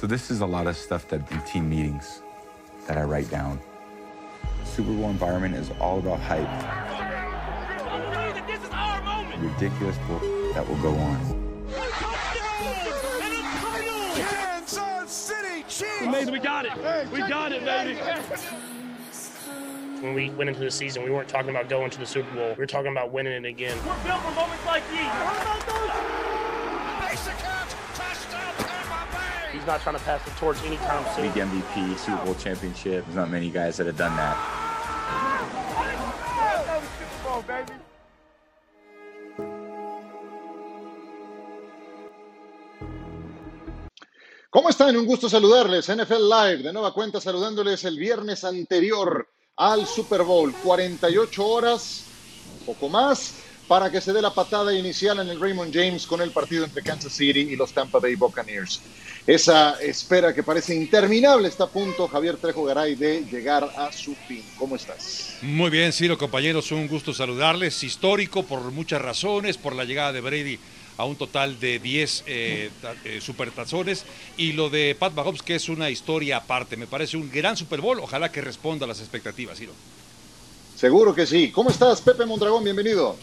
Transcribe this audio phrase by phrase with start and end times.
[0.00, 2.22] So this is a lot of stuff that in team meetings
[2.86, 3.60] that I write down.
[4.64, 6.48] Super Bowl environment is all about hype.
[9.38, 10.20] Ridiculous bull
[10.54, 11.16] that will go on.
[11.20, 11.74] And
[12.86, 14.22] the title!
[14.24, 16.00] Hands City Chiefs!
[16.00, 16.72] Amazing, we got it.
[17.12, 18.00] We got it, baby.
[20.00, 22.48] When we went into the season, we weren't talking about going to the Super Bowl.
[22.52, 23.76] We were talking about winning it again.
[23.86, 26.19] We're built for moments like these.
[29.70, 31.24] Not trying to pass the torch anytime soon.
[31.26, 33.04] League MVP, Super Bowl championship.
[33.04, 34.36] There's not many guys that have done that.
[36.98, 37.72] Super Bowl, baby.
[44.50, 44.96] ¿Cómo están?
[44.96, 45.88] Un gusto saludarles.
[45.88, 50.52] NFL Live, de nueva cuenta saludándoles el viernes anterior al Super Bowl.
[50.64, 52.06] 48 horas,
[52.66, 53.34] poco más,
[53.68, 56.82] para que se dé la patada inicial en el Raymond James con el partido entre
[56.82, 58.80] Kansas City y los Tampa Bay Buccaneers.
[59.26, 64.14] Esa espera que parece interminable está a punto, Javier Trejo Garay, de llegar a su
[64.14, 64.42] fin.
[64.58, 65.36] ¿Cómo estás?
[65.42, 67.84] Muy bien, Ciro, compañeros, un gusto saludarles.
[67.84, 70.58] Histórico por muchas razones, por la llegada de Brady
[70.96, 72.70] a un total de 10 eh,
[73.04, 74.04] eh, supertazones
[74.36, 76.76] y lo de Pat Mahomes que es una historia aparte.
[76.76, 78.00] Me parece un gran Super Bowl.
[78.00, 79.72] Ojalá que responda a las expectativas, Ciro.
[80.76, 81.50] Seguro que sí.
[81.50, 82.64] ¿Cómo estás, Pepe Mondragón?
[82.64, 83.16] Bienvenido.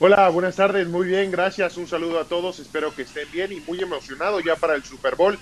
[0.00, 3.60] Hola, buenas tardes, muy bien, gracias, un saludo a todos, espero que estén bien y
[3.60, 5.38] muy emocionado ya para el Super Bowl.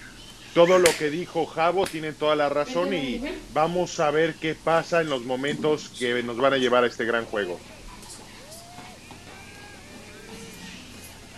[0.52, 3.22] Todo lo que dijo Javo tiene toda la razón y
[3.54, 7.06] vamos a ver qué pasa en los momentos que nos van a llevar a este
[7.06, 7.58] gran juego.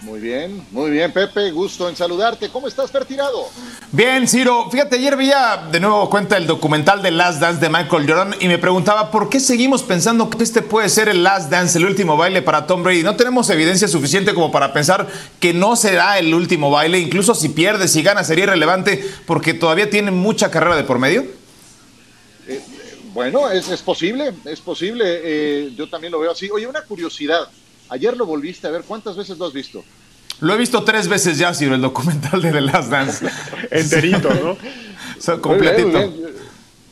[0.04, 1.50] Muy bien, muy bien, Pepe.
[1.50, 2.50] Gusto en saludarte.
[2.50, 3.48] ¿Cómo estás, Fer Tirado?
[3.90, 4.70] Bien, Ciro.
[4.70, 8.48] Fíjate, ayer veía de nuevo cuenta el documental de Last Dance de Michael Jordan y
[8.48, 12.18] me preguntaba por qué seguimos pensando que este puede ser el Last Dance, el último
[12.18, 13.02] baile para Tom Brady.
[13.02, 15.08] No tenemos evidencia suficiente como para pensar
[15.40, 16.98] que no será el último baile.
[16.98, 21.24] Incluso si pierde, si gana, sería irrelevante porque todavía tiene mucha carrera de por medio.
[23.14, 25.04] Bueno, es, es posible, es posible.
[25.06, 26.50] eh, yo también lo veo así.
[26.50, 27.48] Oye, una curiosidad.
[27.88, 28.82] Ayer lo volviste a ver.
[28.82, 29.84] ¿Cuántas veces lo has visto?
[30.40, 33.26] Lo he visto tres veces ya, Ciro, el documental de The Last Dance.
[33.70, 34.50] Enterito, ¿no?
[34.52, 34.56] O
[35.18, 35.88] sea, Muy completito.
[35.88, 36.34] bien, muy bien.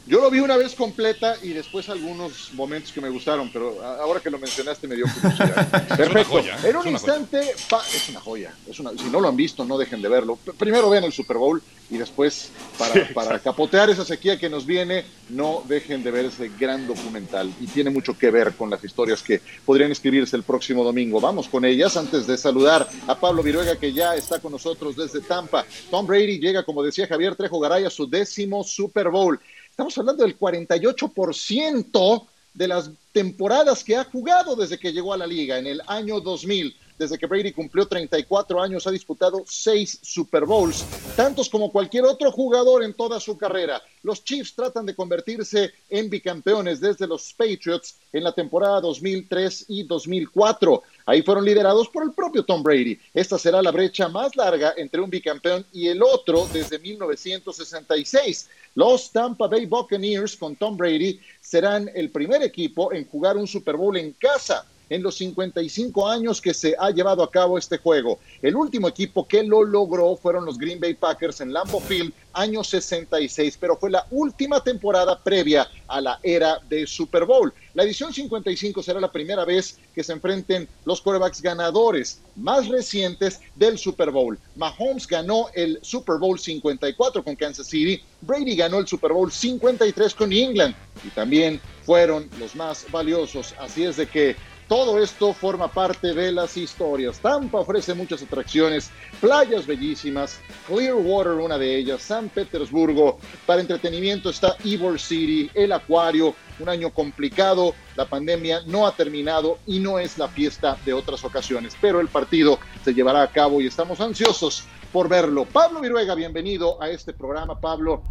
[0.06, 4.18] Yo lo vi una vez completa y después algunos momentos que me gustaron, pero ahora
[4.20, 5.86] que lo mencionaste me dio curiosidad.
[5.96, 6.30] Perfecto.
[6.30, 7.40] joya, en un instante,
[7.70, 8.52] pa- es una joya.
[8.68, 10.38] Es una- si no lo han visto, no dejen de verlo.
[10.58, 14.66] Primero vean el Super Bowl y después, para, Sí, para capotear esa sequía que nos
[14.66, 17.52] viene, no dejen de ver ese gran documental.
[17.60, 21.20] Y tiene mucho que ver con las historias que podrían escribirse el próximo domingo.
[21.20, 25.20] Vamos con ellas antes de saludar a Pablo Viruega, que ya está con nosotros desde
[25.20, 25.64] Tampa.
[25.90, 29.38] Tom Brady llega, como decía Javier Trejo Garay, a su décimo Super Bowl.
[29.72, 35.26] Estamos hablando del 48% de las temporadas que ha jugado desde que llegó a la
[35.26, 36.76] liga en el año 2000.
[36.98, 40.84] Desde que Brady cumplió 34 años, ha disputado seis Super Bowls,
[41.16, 43.82] tantos como cualquier otro jugador en toda su carrera.
[44.02, 49.84] Los Chiefs tratan de convertirse en bicampeones desde los Patriots en la temporada 2003 y
[49.84, 50.82] 2004.
[51.06, 52.98] Ahí fueron liderados por el propio Tom Brady.
[53.14, 58.48] Esta será la brecha más larga entre un bicampeón y el otro desde 1966.
[58.74, 63.76] Los Tampa Bay Buccaneers con Tom Brady serán el primer equipo en jugar un Super
[63.76, 68.18] Bowl en casa en los 55 años que se ha llevado a cabo este juego.
[68.40, 72.64] El último equipo que lo logró fueron los Green Bay Packers en Lambeau Field, año
[72.64, 77.52] 66, pero fue la última temporada previa a la era de Super Bowl.
[77.74, 83.40] La edición 55 será la primera vez que se enfrenten los quarterbacks ganadores más recientes
[83.56, 84.38] del Super Bowl.
[84.56, 90.14] Mahomes ganó el Super Bowl 54 con Kansas City, Brady ganó el Super Bowl 53
[90.14, 93.54] con England y también fueron los más valiosos.
[93.58, 94.36] Así es de que
[94.72, 97.18] todo esto forma parte de las historias.
[97.20, 98.90] Tampa ofrece muchas atracciones,
[99.20, 103.18] playas bellísimas, Clearwater una de ellas, San Petersburgo.
[103.44, 109.58] Para entretenimiento está Ybor City, el acuario, un año complicado, la pandemia no ha terminado
[109.66, 113.60] y no es la fiesta de otras ocasiones, pero el partido se llevará a cabo
[113.60, 115.44] y estamos ansiosos por verlo.
[115.44, 118.02] Pablo Viruega, bienvenido a este programa, Pablo.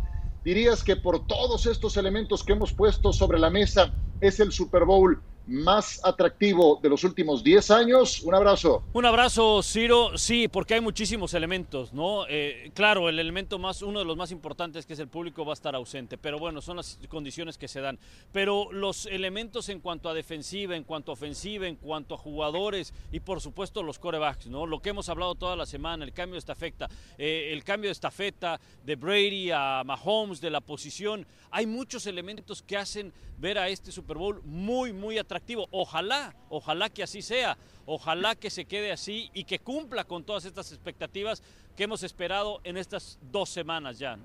[0.43, 4.85] ¿Dirías que por todos estos elementos que hemos puesto sobre la mesa es el Super
[4.85, 8.21] Bowl más atractivo de los últimos 10 años?
[8.21, 8.83] Un abrazo.
[8.93, 10.17] Un abrazo, Ciro.
[10.17, 12.25] Sí, porque hay muchísimos elementos, ¿no?
[12.29, 15.53] Eh, claro, el elemento más, uno de los más importantes, que es el público, va
[15.53, 17.99] a estar ausente, pero bueno, son las condiciones que se dan.
[18.31, 22.93] Pero los elementos en cuanto a defensiva, en cuanto a ofensiva, en cuanto a jugadores
[23.11, 24.65] y por supuesto los corebacks, ¿no?
[24.65, 27.93] Lo que hemos hablado toda la semana, el cambio de estafeta, eh, el cambio de
[27.93, 31.25] estafeta de Brady a Mahomes, de la posición.
[31.49, 35.67] Hay muchos elementos que hacen ver a este Super Bowl muy, muy atractivo atractivo.
[35.71, 40.43] Ojalá, ojalá que así sea, ojalá que se quede así y que cumpla con todas
[40.43, 41.41] estas expectativas
[41.75, 44.17] que hemos esperado en estas dos semanas ya.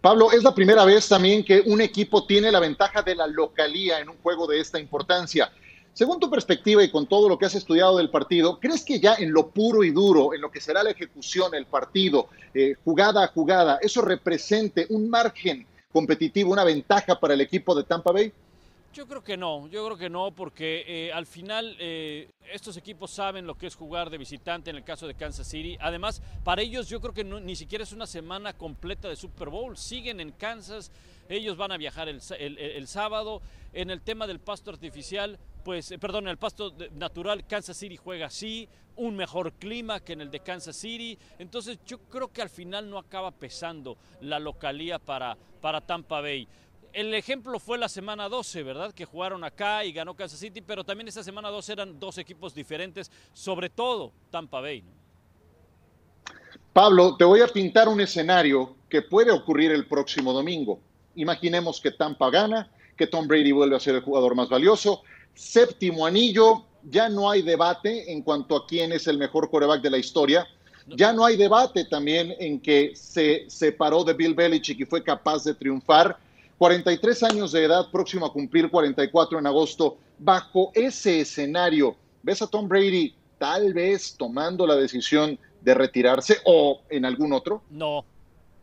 [0.00, 4.00] Pablo, es la primera vez también que un equipo tiene la ventaja de la localía
[4.00, 5.52] en un juego de esta importancia.
[5.92, 9.14] Según tu perspectiva y con todo lo que has estudiado del partido, ¿crees que ya
[9.14, 13.24] en lo puro y duro, en lo que será la ejecución, el partido, eh, jugada
[13.24, 18.32] a jugada, eso represente un margen competitivo, una ventaja para el equipo de Tampa Bay?
[18.92, 23.10] Yo creo que no, yo creo que no, porque eh, al final eh, estos equipos
[23.10, 25.76] saben lo que es jugar de visitante en el caso de Kansas City.
[25.80, 29.76] Además, para ellos yo creo que ni siquiera es una semana completa de Super Bowl.
[29.76, 30.90] Siguen en Kansas,
[31.28, 33.42] ellos van a viajar el, el sábado.
[33.74, 38.26] En el tema del pasto artificial, pues, eh, perdón, el pasto natural, Kansas City juega
[38.26, 41.18] así, un mejor clima que en el de Kansas City.
[41.38, 46.48] Entonces yo creo que al final no acaba pesando la localía para, para Tampa Bay.
[46.92, 48.92] El ejemplo fue la semana 12, ¿verdad?
[48.92, 52.54] Que jugaron acá y ganó Kansas City, pero también esa semana 12 eran dos equipos
[52.54, 54.82] diferentes, sobre todo Tampa Bay.
[56.72, 60.80] Pablo, te voy a pintar un escenario que puede ocurrir el próximo domingo.
[61.14, 65.02] Imaginemos que Tampa gana, que Tom Brady vuelve a ser el jugador más valioso.
[65.34, 69.90] Séptimo anillo, ya no hay debate en cuanto a quién es el mejor coreback de
[69.90, 70.46] la historia.
[70.86, 75.44] Ya no hay debate también en que se separó de Bill Belichick y fue capaz
[75.44, 76.18] de triunfar
[76.58, 79.96] 43 años de edad, próximo a cumplir 44 en agosto.
[80.18, 86.80] Bajo ese escenario, ¿ves a Tom Brady tal vez tomando la decisión de retirarse o
[86.90, 87.62] en algún otro?
[87.70, 88.04] No,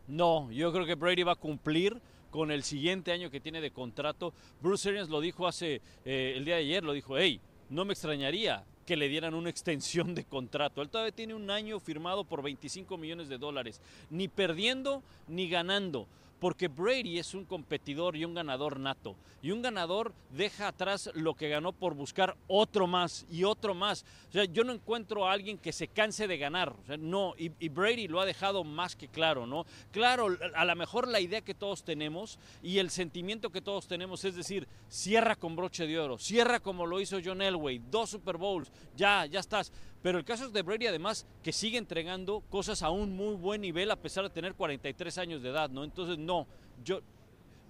[0.06, 1.98] no, yo creo que Brady va a cumplir
[2.30, 4.34] con el siguiente año que tiene de contrato.
[4.60, 7.40] Bruce Arians lo dijo hace eh, el día de ayer, lo dijo, hey,
[7.70, 10.82] no me extrañaría que le dieran una extensión de contrato.
[10.82, 16.06] Él todavía tiene un año firmado por 25 millones de dólares, ni perdiendo ni ganando
[16.40, 19.16] porque Brady es un competidor y un ganador nato.
[19.42, 24.04] Y un ganador deja atrás lo que ganó por buscar otro más y otro más.
[24.28, 26.74] O sea, yo no encuentro a alguien que se canse de ganar.
[26.82, 29.64] O sea, no, y, y, Brady lo ha dejado más que claro, ¿no?
[29.92, 34.24] Claro, a lo mejor la idea que todos tenemos y el sentimiento que todos tenemos
[34.24, 38.36] es decir, cierra con broche de oro, cierra como lo hizo John Elway, dos Super
[38.36, 39.72] Bowls, ya, ya estás.
[40.06, 43.60] Pero el caso es de Brady, además, que sigue entregando cosas a un muy buen
[43.60, 45.82] nivel a pesar de tener 43 años de edad, ¿no?
[45.82, 46.46] Entonces, no,
[46.84, 47.00] yo,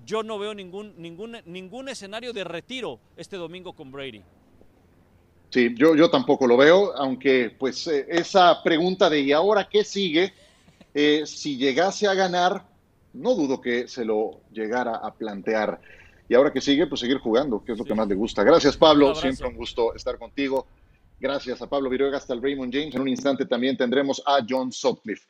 [0.04, 4.22] yo no veo ningún, ningún, ningún escenario de retiro este domingo con Brady.
[5.48, 9.82] Sí, yo, yo tampoco lo veo, aunque pues eh, esa pregunta de ¿y ahora qué
[9.82, 10.34] sigue?
[10.92, 12.66] Eh, si llegase a ganar,
[13.14, 15.80] no dudo que se lo llegara a plantear.
[16.28, 17.88] Y ahora que sigue, pues seguir jugando, que es lo sí.
[17.88, 18.44] que más le gusta.
[18.44, 19.08] Gracias, Pablo.
[19.08, 20.66] Un Siempre un gusto estar contigo.
[21.18, 22.94] Gracias a Pablo Viruega hasta el Raymond James.
[22.94, 25.26] En un instante también tendremos a John Sutcliffe.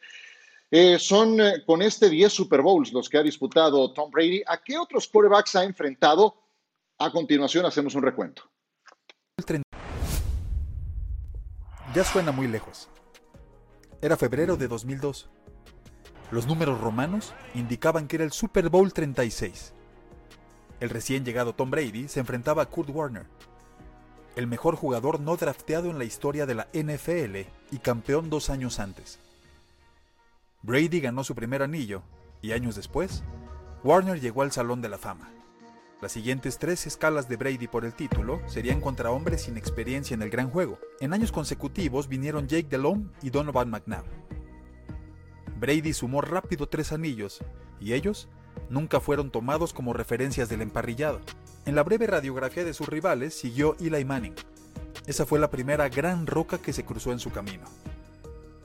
[0.71, 4.43] Eh, son eh, con este 10 Super Bowls los que ha disputado Tom Brady.
[4.47, 6.35] ¿A qué otros quarterbacks ha enfrentado?
[6.99, 8.43] A continuación hacemos un recuento.
[11.95, 12.89] Ya suena muy lejos.
[14.03, 15.31] Era febrero de 2002.
[16.31, 19.73] Los números romanos indicaban que era el Super Bowl 36.
[20.81, 23.27] El recién llegado Tom Brady se enfrentaba a Kurt Warner,
[24.37, 28.79] el mejor jugador no drafteado en la historia de la NFL y campeón dos años
[28.79, 29.19] antes.
[30.63, 32.03] Brady ganó su primer anillo
[32.43, 33.25] y años después,
[33.83, 35.31] Warner llegó al Salón de la Fama.
[36.03, 40.21] Las siguientes tres escalas de Brady por el título serían contra hombres sin experiencia en
[40.21, 40.79] el gran juego.
[41.01, 44.05] En años consecutivos vinieron Jake Delhomme y Donovan McNabb.
[45.59, 47.43] Brady sumó rápido tres anillos
[47.81, 48.29] y ellos
[48.69, 51.21] nunca fueron tomados como referencias del emparrillado.
[51.67, 54.37] En la breve radiografía de sus rivales siguió Eli Manning.
[55.05, 57.65] Esa fue la primera gran roca que se cruzó en su camino.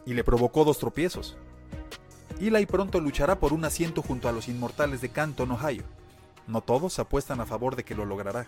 [0.06, 1.36] Y le provocó dos tropiezos.
[2.40, 5.84] Eli pronto luchará por un asiento junto a los inmortales de Canton, Ohio.
[6.46, 8.46] No todos apuestan a favor de que lo logrará.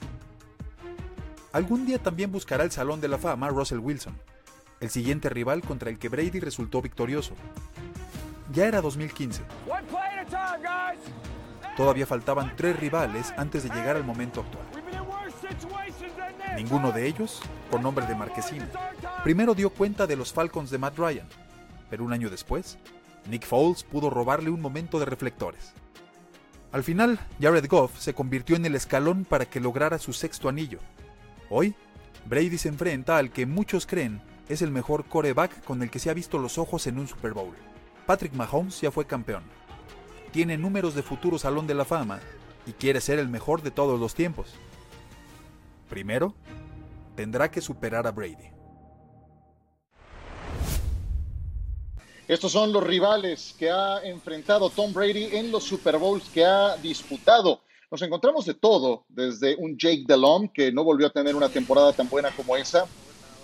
[1.52, 4.16] Algún día también buscará el Salón de la Fama Russell Wilson,
[4.82, 7.34] el siguiente rival contra el que Brady resultó victorioso.
[8.52, 9.42] Ya era 2015.
[11.75, 14.65] Todavía faltaban tres rivales antes de llegar al momento actual.
[16.56, 18.70] Ninguno de ellos con nombre de marquesina.
[19.24, 21.27] Primero dio cuenta de los Falcons de Matt Ryan,
[21.89, 22.77] pero un año después,
[23.30, 25.74] Nick Foles pudo robarle un momento de reflectores.
[26.72, 30.80] Al final, Jared Goff se convirtió en el escalón para que lograra su sexto anillo.
[31.50, 31.75] Hoy,
[32.25, 36.10] Brady se enfrenta al que muchos creen es el mejor coreback con el que se
[36.10, 37.56] ha visto los ojos en un Super Bowl.
[38.06, 39.44] Patrick Mahomes ya fue campeón.
[40.34, 42.20] Tiene números de futuro Salón de la Fama
[42.66, 44.48] y quiere ser el mejor de todos los tiempos.
[45.88, 46.34] Primero,
[47.16, 48.50] tendrá que superar a Brady.
[52.28, 56.78] Estos son los rivales que ha enfrentado Tom Brady en los Super Bowls que ha
[56.78, 57.62] disputado.
[57.92, 61.94] nos encontramos de todo, desde un Jake Delhomme que no volvió a tener una temporada
[61.94, 62.88] tan buena como esa,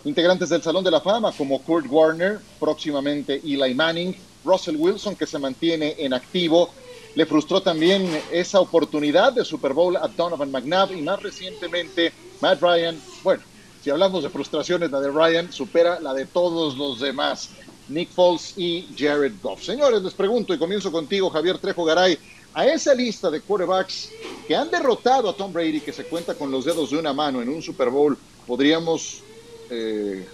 [0.06, 4.16] integrantes del Salón de la Fama como Kurt Warner, próximamente Eli Manning,
[4.46, 6.70] Russell Wilson que se mantiene en activo,
[7.16, 12.62] le frustró también esa oportunidad de Super Bowl a Donovan McNabb y más recientemente Matt
[12.62, 13.00] Ryan.
[13.24, 13.44] Bueno,
[13.84, 17.50] si hablamos de frustraciones, la de Ryan supera la de todos los demás.
[17.88, 19.64] Nick Foles y Jared Goff.
[19.64, 22.18] Señores, les pregunto y comienzo contigo, Javier Trejo Garay.
[22.54, 24.10] A esa lista de quarterbacks
[24.48, 27.42] que han derrotado a Tom Brady, que se cuenta con los dedos de una mano
[27.42, 29.22] en un Super Bowl, ¿podríamos
[29.70, 30.26] eh,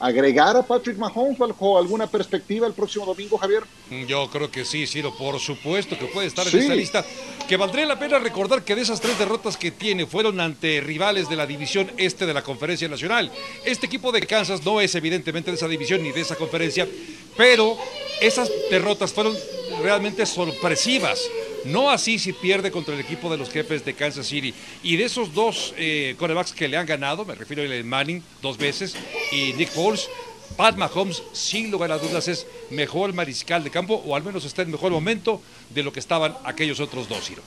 [0.00, 3.62] agregar a Patrick Mahomes bajo alguna perspectiva el próximo domingo, Javier?
[4.08, 7.04] Yo creo que sí, Ciro, por supuesto que puede estar en esa lista.
[7.46, 11.28] Que valdría la pena recordar que de esas tres derrotas que tiene fueron ante rivales
[11.28, 13.30] de la división este de la Conferencia Nacional.
[13.64, 16.88] Este equipo de Kansas no es evidentemente de esa división ni de esa conferencia,
[17.36, 17.76] pero
[18.20, 19.36] esas derrotas fueron
[19.82, 21.20] realmente sorpresivas.
[21.64, 24.54] No así si pierde contra el equipo de los jefes de Kansas City.
[24.82, 28.22] Y de esos dos eh, corebacks que le han ganado, me refiero a el Manning
[28.42, 28.94] dos veces
[29.32, 30.08] y Nick Foles,
[30.56, 34.62] Pat Mahomes, sin lugar a dudas, es mejor mariscal de campo, o al menos está
[34.62, 35.40] en mejor momento
[35.70, 37.42] de lo que estaban aquellos otros dos, Ciro.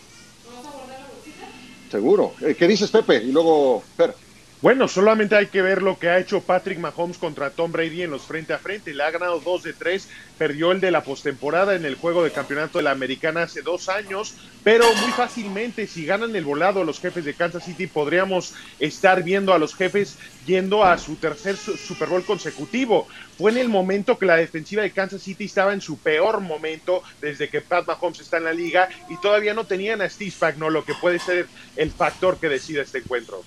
[1.91, 2.33] Seguro.
[2.41, 3.17] Eh, ¿Qué dices, Pepe?
[3.17, 4.15] Y luego, Fer.
[4.63, 8.11] Bueno, solamente hay que ver lo que ha hecho Patrick Mahomes contra Tom Brady en
[8.11, 8.93] los frente a frente.
[8.93, 12.31] Le ha ganado dos de tres, perdió el de la postemporada en el juego de
[12.31, 17.01] campeonato de la Americana hace dos años, pero muy fácilmente, si ganan el volado los
[17.01, 22.07] jefes de Kansas City, podríamos estar viendo a los jefes yendo a su tercer Super
[22.07, 23.09] Bowl consecutivo.
[23.37, 27.03] Fue en el momento que la defensiva de Kansas City estaba en su peor momento
[27.19, 30.79] desde que Pat Mahomes está en la liga y todavía no tenían a Steve Spagnuolo,
[30.79, 33.43] lo que puede ser el factor que decida este encuentro.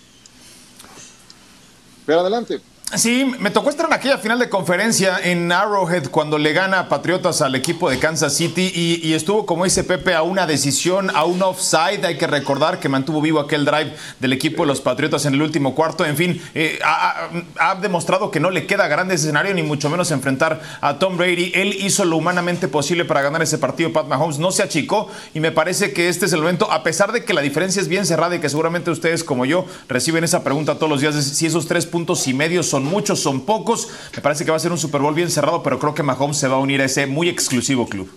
[2.06, 2.62] Pero adelante.
[2.94, 7.42] Sí, me tocó estar en aquella final de conferencia en Arrowhead cuando le gana Patriotas
[7.42, 11.42] al equipo de Kansas City y, estuvo, como dice Pepe, a una decisión, a un
[11.42, 12.04] offside.
[12.04, 15.42] Hay que recordar que mantuvo vivo aquel drive del equipo de los Patriotas en el
[15.42, 16.06] último cuarto.
[16.06, 20.60] En fin, eh, ha, demostrado que no le queda grande escenario, ni mucho menos enfrentar
[20.80, 21.50] a Tom Brady.
[21.56, 23.92] Él hizo lo humanamente posible para ganar ese partido.
[23.92, 27.10] Pat Mahomes no se achicó y me parece que este es el momento, a pesar
[27.10, 30.44] de que la diferencia es bien cerrada y que seguramente ustedes, como yo, reciben esa
[30.44, 33.88] pregunta todos los días, si esos tres puntos y medio son son muchos, son pocos.
[34.14, 36.36] Me parece que va a ser un Super Bowl bien cerrado, pero creo que Mahomes
[36.36, 38.10] se va a unir a ese muy exclusivo club.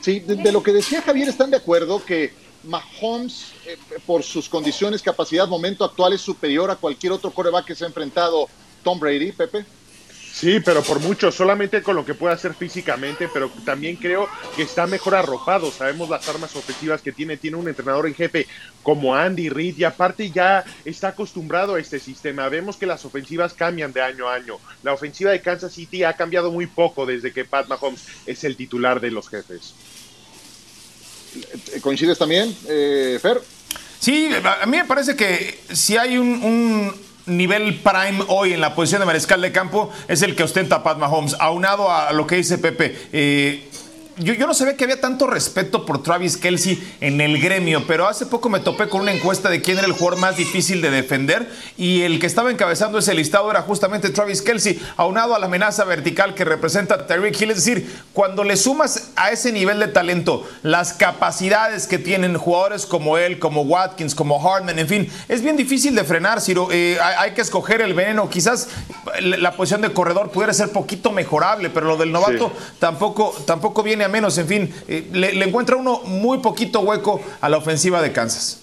[0.00, 5.02] Sí, de, lo que decía Javier, están de acuerdo que Mahomes, eh, por sus condiciones,
[5.02, 8.46] capacidad, momento actual, es superior a cualquier otro coreback que se ha enfrentado
[8.84, 9.64] Tom Brady, Pepe.
[10.32, 14.62] Sí, pero por mucho, solamente con lo que puede hacer físicamente, pero también creo que
[14.62, 15.70] está mejor arropado.
[15.70, 18.46] Sabemos las armas ofensivas que tiene, tiene un entrenador en jefe
[18.82, 22.48] como Andy Reid y aparte ya está acostumbrado a este sistema.
[22.48, 24.58] Vemos que las ofensivas cambian de año a año.
[24.82, 28.56] La ofensiva de Kansas City ha cambiado muy poco desde que Pat Mahomes es el
[28.56, 29.74] titular de los jefes.
[31.82, 33.40] ¿Coincides también, eh, Fer?
[33.98, 36.92] Sí, a mí me parece que si hay un
[37.26, 40.98] nivel prime hoy en la posición de mariscal de campo es el que ostenta Pat
[40.98, 42.96] Mahomes, aunado a lo que dice Pepe.
[43.12, 43.68] Eh,
[44.18, 48.26] yo, no sabía que había tanto respeto por Travis Kelsey en el gremio, pero hace
[48.26, 51.50] poco me topé con una encuesta de quién era el jugador más difícil de defender
[51.78, 55.84] y el que estaba encabezando ese listado era justamente Travis Kelsey, aunado a la amenaza
[55.84, 57.50] vertical que representa Tyreek Hill.
[57.52, 62.86] Es decir, cuando le sumas a ese nivel de talento las capacidades que tienen jugadores
[62.86, 66.68] como él, como Watkins, como Hartman, en fin, es bien difícil de frenar, Ciro.
[66.70, 68.28] Eh, hay, que escoger el veneno.
[68.28, 68.68] Quizás
[69.20, 74.01] la posición de corredor pudiera ser poquito mejorable, pero lo del novato tampoco, tampoco viene
[74.04, 74.36] a menos.
[74.38, 78.60] En fin, eh, le, encuentra uno muy poquito hueco a la ofensiva de Kansas.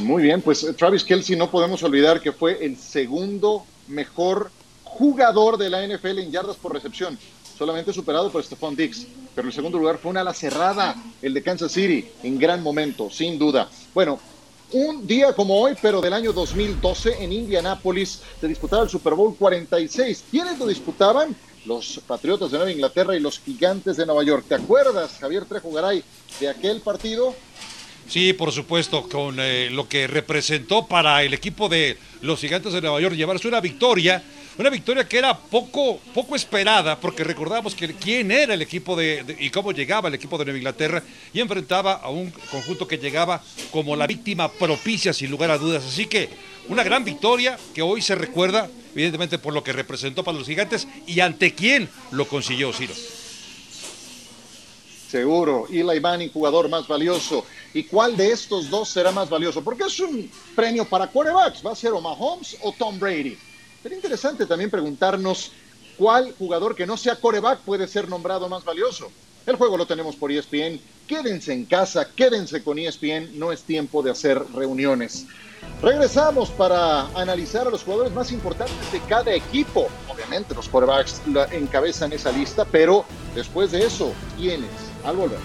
[0.00, 4.50] Muy bien, pues eh, Travis Kelsey no podemos olvidar que fue el segundo mejor
[4.84, 7.18] jugador de la NFL en yardas por recepción,
[7.56, 9.06] solamente superado por Stephon Diggs.
[9.34, 13.10] Pero el segundo lugar fue una ala cerrada, el de Kansas City, en gran momento,
[13.10, 13.68] sin duda.
[13.94, 14.18] Bueno,
[14.72, 19.34] un día como hoy, pero del año 2012, en Indianápolis se disputaba el Super Bowl
[19.34, 20.24] 46.
[20.30, 21.34] ¿Quiénes lo disputaban?
[21.66, 24.44] Los Patriotas de Nueva Inglaterra y los Gigantes de Nueva York.
[24.48, 26.02] ¿Te acuerdas, Javier Trejo Garay,
[26.40, 27.34] de aquel partido?
[28.08, 32.80] Sí, por supuesto, con eh, lo que representó para el equipo de los Gigantes de
[32.80, 34.22] Nueva York llevarse una victoria,
[34.58, 39.36] una victoria que era poco, poco esperada, porque recordamos que quién era el equipo de,
[39.38, 43.40] y cómo llegaba el equipo de Nueva Inglaterra y enfrentaba a un conjunto que llegaba
[43.70, 45.84] como la víctima propicia, sin lugar a dudas.
[45.84, 46.28] Así que
[46.68, 50.88] una gran victoria que hoy se recuerda, evidentemente, por lo que representó para los gigantes
[51.06, 52.94] y ante quién lo consiguió Ciro.
[55.08, 57.46] Seguro, Eli Manning, jugador más valioso.
[57.72, 59.62] ¿Y cuál de estos dos será más valioso?
[59.62, 61.64] Porque es un premio para quarterbacks.
[61.64, 63.38] ¿Va a ser o Mahomes o Tom Brady?
[63.88, 65.50] Sería interesante también preguntarnos
[65.96, 69.10] cuál jugador que no sea quarterback puede ser nombrado más valioso.
[69.46, 70.78] El juego lo tenemos por ESPN.
[71.06, 73.38] Quédense en casa, quédense con ESPN.
[73.38, 75.24] No es tiempo de hacer reuniones.
[75.80, 79.88] Regresamos para analizar a los jugadores más importantes de cada equipo.
[80.12, 84.68] Obviamente los quarterbacks encabezan esa lista, pero después de eso, ¿quiénes?
[85.02, 85.40] Al volver.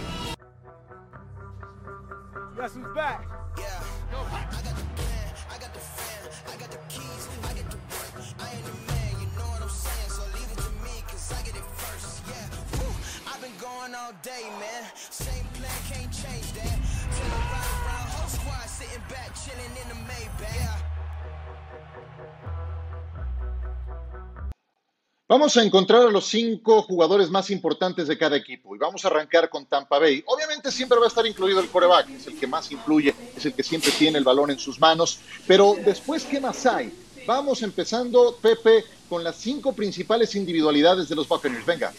[25.30, 29.08] Vamos a encontrar a los cinco jugadores más importantes de cada equipo y vamos a
[29.08, 30.22] arrancar con Tampa Bay.
[30.28, 33.54] Obviamente siempre va a estar incluido el coreback, es el que más influye, es el
[33.54, 36.94] que siempre tiene el balón en sus manos, pero después, ¿qué más hay?
[37.26, 41.66] Vamos empezando, Pepe, con las cinco principales individualidades de los Buccaneers.
[41.66, 41.94] Venga.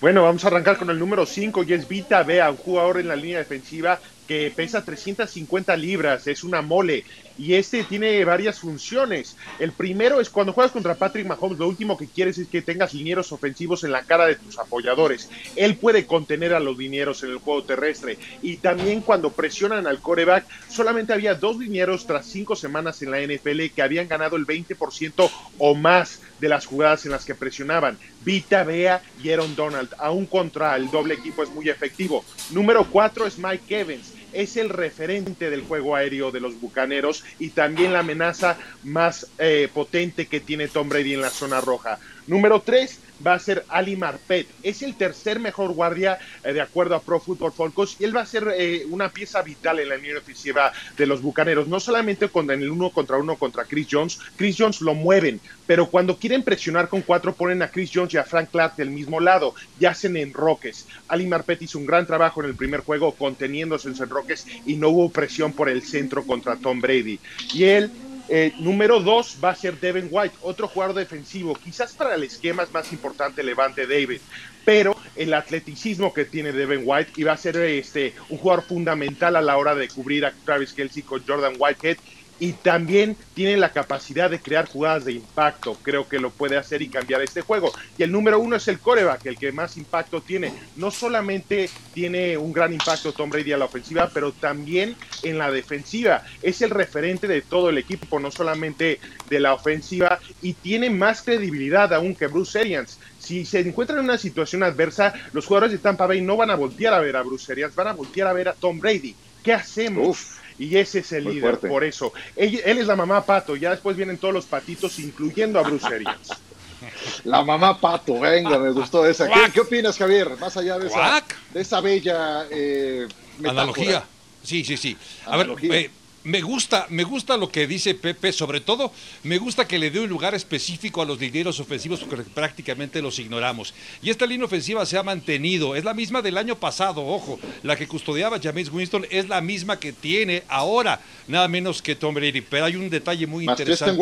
[0.00, 3.08] Bueno, vamos a arrancar con el número 5 y es Vita Bea, un jugador en
[3.08, 4.00] la línea defensiva
[4.30, 7.04] que pesa 350 libras, es una mole
[7.36, 9.36] y este tiene varias funciones.
[9.58, 12.94] El primero es cuando juegas contra Patrick Mahomes, lo último que quieres es que tengas
[12.94, 15.28] linieros ofensivos en la cara de tus apoyadores.
[15.56, 19.98] Él puede contener a los linieros en el juego terrestre y también cuando presionan al
[19.98, 24.46] coreback, solamente había dos linieros tras cinco semanas en la NFL que habían ganado el
[24.46, 27.98] 20% o más de las jugadas en las que presionaban.
[28.24, 32.24] Vita Bea y Aaron Donald, aún contra el doble equipo es muy efectivo.
[32.52, 37.50] Número cuatro es Mike Evans es el referente del juego aéreo de los Bucaneros y
[37.50, 41.98] también la amenaza más eh, potente que tiene Tom Brady en la zona roja.
[42.26, 44.46] Número 3 va a ser Ali Marpet.
[44.62, 48.22] Es el tercer mejor guardia eh, de acuerdo a Pro Football Focus y él va
[48.22, 51.68] a ser eh, una pieza vital en la línea ofensiva de los Bucaneros.
[51.68, 54.18] No solamente con, en el uno contra uno contra Chris Jones.
[54.36, 58.18] Chris Jones lo mueven, pero cuando quieren presionar con cuatro ponen a Chris Jones y
[58.18, 60.86] a Frank Clark del mismo lado y hacen enroques.
[61.08, 64.76] Ali Marpet hizo un gran trabajo en el primer juego conteniéndose en sus enroques y
[64.76, 67.18] no hubo presión por el centro contra Tom Brady.
[67.54, 67.90] Y él
[68.32, 71.52] eh, número dos va a ser Devin White, otro jugador defensivo.
[71.54, 74.20] Quizás para el esquema es más importante Levante David,
[74.64, 79.34] pero el atleticismo que tiene Devin White y va a ser este, un jugador fundamental
[79.34, 81.96] a la hora de cubrir a Travis Kelsey con Jordan Whitehead
[82.40, 85.76] y también tiene la capacidad de crear jugadas de impacto.
[85.82, 87.70] Creo que lo puede hacer y cambiar este juego.
[87.98, 90.52] Y el número uno es el coreback, el que más impacto tiene.
[90.76, 95.50] No solamente tiene un gran impacto Tom Brady a la ofensiva, pero también en la
[95.50, 96.24] defensiva.
[96.42, 101.20] Es el referente de todo el equipo, no solamente de la ofensiva, y tiene más
[101.20, 102.98] credibilidad aún que Bruce Arians.
[103.18, 106.56] Si se encuentran en una situación adversa, los jugadores de Tampa Bay no van a
[106.56, 109.14] voltear a ver a Bruce Arians, van a voltear a ver a Tom Brady.
[109.42, 110.39] ¿Qué hacemos?
[110.60, 112.12] Y ese es el líder, por eso.
[112.36, 116.28] Él, es la mamá pato, ya después vienen todos los patitos, incluyendo a Bruce Arians.
[117.24, 119.28] La mamá pato, venga, me gustó esa.
[119.52, 120.36] ¿Qué, opinas, Javier?
[120.38, 123.06] Más allá de esa, de esa bella eh,
[123.44, 124.02] analogía.
[124.42, 124.96] Sí, sí, sí.
[125.26, 125.90] A ver, eh,
[126.24, 130.00] me gusta, me gusta lo que dice Pepe, sobre todo me gusta que le dé
[130.00, 133.74] un lugar específico a los linieros ofensivos porque prácticamente los ignoramos.
[134.02, 137.76] Y esta línea ofensiva se ha mantenido, es la misma del año pasado, ojo, la
[137.76, 142.40] que custodiaba James Winston es la misma que tiene ahora, nada menos que Tom Brady,
[142.42, 143.96] pero hay un detalle muy interesante.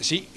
[0.00, 0.28] Sí,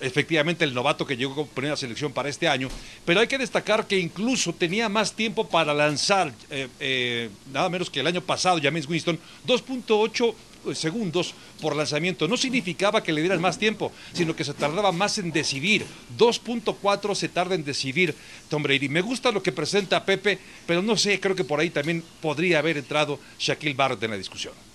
[0.00, 2.68] efectivamente el novato que llegó a la selección para este año,
[3.04, 7.90] pero hay que destacar que incluso tenía más tiempo para lanzar, eh, eh, nada menos
[7.90, 10.34] que el año pasado, James Winston, 2.8
[10.66, 12.28] eh, segundos por lanzamiento.
[12.28, 15.84] No significaba que le dieran más tiempo, sino que se tardaba más en decidir.
[16.16, 18.14] 2.4 se tarda en decidir
[18.48, 18.88] Tom Brady.
[18.88, 22.60] Me gusta lo que presenta Pepe, pero no sé, creo que por ahí también podría
[22.60, 24.71] haber entrado Shaquille Barrett en la discusión.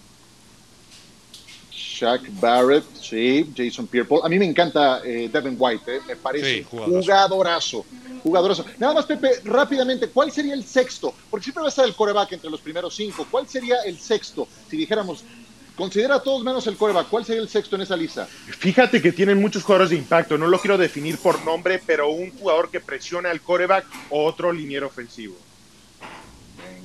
[1.97, 6.63] Shaq Barrett, sí, Jason pierre A mí me encanta eh, Devin White, eh, me parece
[6.63, 7.85] jugadorazo.
[8.21, 8.65] jugadorazo.
[8.77, 11.13] Nada más, Pepe, rápidamente, ¿cuál sería el sexto?
[11.29, 13.25] Porque siempre va a estar el coreback entre los primeros cinco.
[13.29, 14.47] ¿Cuál sería el sexto?
[14.69, 15.23] Si dijéramos,
[15.75, 18.27] considera a todos menos el coreback, ¿cuál sería el sexto en esa lista?
[18.27, 22.31] Fíjate que tienen muchos jugadores de impacto, no lo quiero definir por nombre, pero un
[22.37, 25.35] jugador que presiona al coreback o otro liniero ofensivo.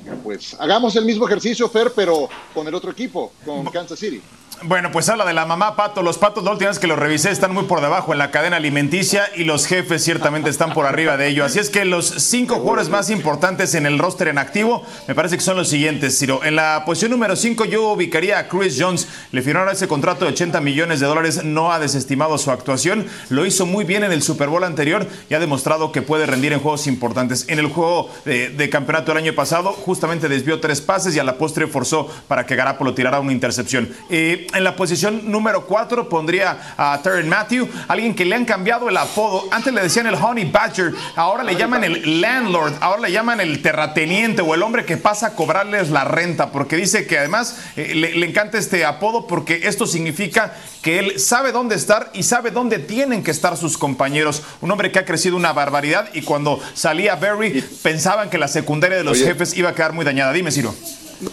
[0.05, 4.23] Venga, pues hagamos el mismo ejercicio, Fer, pero con el otro equipo, con Kansas City.
[4.65, 6.03] Bueno, pues habla de la mamá pato.
[6.03, 8.59] Los patos, la última vez que los revisé, están muy por debajo en la cadena
[8.59, 11.45] alimenticia y los jefes ciertamente están por arriba de ello.
[11.45, 15.37] Así es que los cinco jugadores más importantes en el roster en activo me parece
[15.37, 16.45] que son los siguientes, Ciro.
[16.45, 19.09] En la posición número 5 yo ubicaría a Chris Jones.
[19.33, 21.43] Le firmaron ese contrato de 80 millones de dólares.
[21.43, 23.07] No ha desestimado su actuación.
[23.31, 26.53] Lo hizo muy bien en el Super Bowl anterior y ha demostrado que puede rendir
[26.53, 27.47] en juegos importantes.
[27.49, 31.37] En el juego de, campeonato del año pasado, justamente desvió tres pases y a la
[31.37, 33.89] postre forzó para que Garapolo tirara una intercepción.
[34.09, 38.89] Eh, en la posición número 4 pondría a Terry Matthew, alguien que le han cambiado
[38.89, 39.45] el apodo.
[39.51, 43.63] Antes le decían el Honey Badger, ahora le llaman el Landlord, ahora le llaman el
[43.63, 47.95] terrateniente o el hombre que pasa a cobrarles la renta, porque dice que además eh,
[47.95, 52.51] le, le encanta este apodo porque esto significa que él sabe dónde estar y sabe
[52.51, 54.43] dónde tienen que estar sus compañeros.
[54.61, 58.97] Un hombre que ha crecido una barbaridad y cuando salía Barry pensaban que la secundaria
[58.97, 59.27] de los Oye.
[59.27, 60.33] jefes iba a quedar muy dañada.
[60.33, 60.75] Dime, Ciro.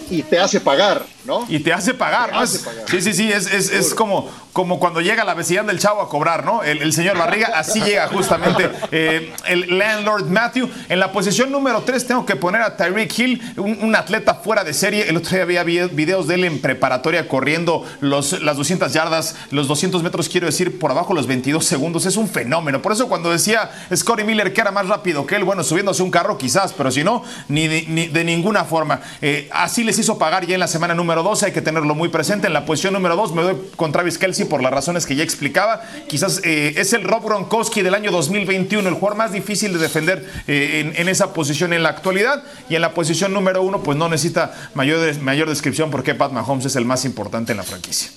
[0.10, 1.46] Y te hace pagar, ¿no?
[1.50, 2.40] Y te hace pagar, Te ¿no?
[2.42, 2.84] hace Es- pagar.
[2.90, 6.10] Sí, sí, sí, es, es- es como, como cuando llega la vecindad del chavo a
[6.10, 6.64] cobrar, ¿no?
[6.64, 10.70] El, el señor Barriga, así llega justamente eh, el landlord Matthew.
[10.90, 14.64] En la posición número 3 tengo que poner a Tyreek Hill, un, un atleta fuera
[14.64, 15.08] de serie.
[15.10, 19.36] El otro día había vi- videos de él en preparatoria corriendo los, las 200 yardas,
[19.52, 22.06] los 200 metros, quiero decir, por abajo los 22 segundos.
[22.06, 22.82] Es un fenómeno.
[22.82, 26.12] Por eso cuando decía Scotty Miller que era más rápido que él, bueno, subiéndose un
[26.12, 29.00] carro quizás, pero si no, ni de, ni de ninguna forma.
[29.22, 32.10] Eh, así les hizo pagar ya en la semana número 12, hay que tenerlo muy
[32.10, 32.48] presente.
[32.48, 35.24] En la posición número 2 me doy con Travis Kelsey por las razones que ya
[35.24, 35.82] explicaba.
[36.08, 40.28] Quizás eh, es el Rob Gronkowski del año 2021, el jugador más difícil de defender
[40.48, 42.44] eh, en, en esa posición en la actualidad.
[42.70, 46.66] Y en la posición número 1, pues no necesita mayor, mayor descripción porque Pat Mahomes
[46.66, 48.12] es el más importante en la franquicia.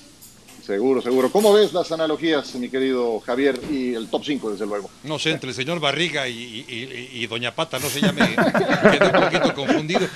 [0.67, 1.31] Seguro, seguro.
[1.33, 3.61] ¿Cómo ves las analogías, mi querido Javier?
[3.71, 4.89] Y el top 5, desde luego.
[5.03, 8.13] No sé, entre el señor Barriga y, y- y- y Doña Pata, no sé, ya
[8.13, 10.07] me quedé un poquito confundido.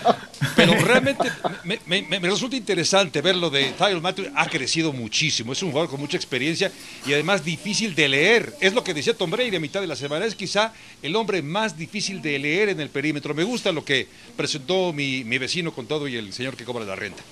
[0.54, 1.28] Pero realmente
[1.64, 4.26] me, me- me- me resulta interesante ver lo de Tyler Matthew.
[4.37, 6.70] Ha crecido muchísimo, es un jugador con mucha experiencia
[7.04, 8.54] y además difícil de leer.
[8.61, 10.26] Es lo que decía Tom Brady a mitad de la semana.
[10.26, 13.35] Es quizá el hombre más difícil de leer en el perímetro.
[13.35, 14.06] Me gusta lo que
[14.37, 17.22] presentó mi, mi vecino con todo y el señor que cobra la renta.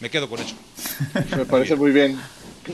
[0.00, 0.54] Me quedo con eso.
[1.36, 2.16] Me parece muy bien.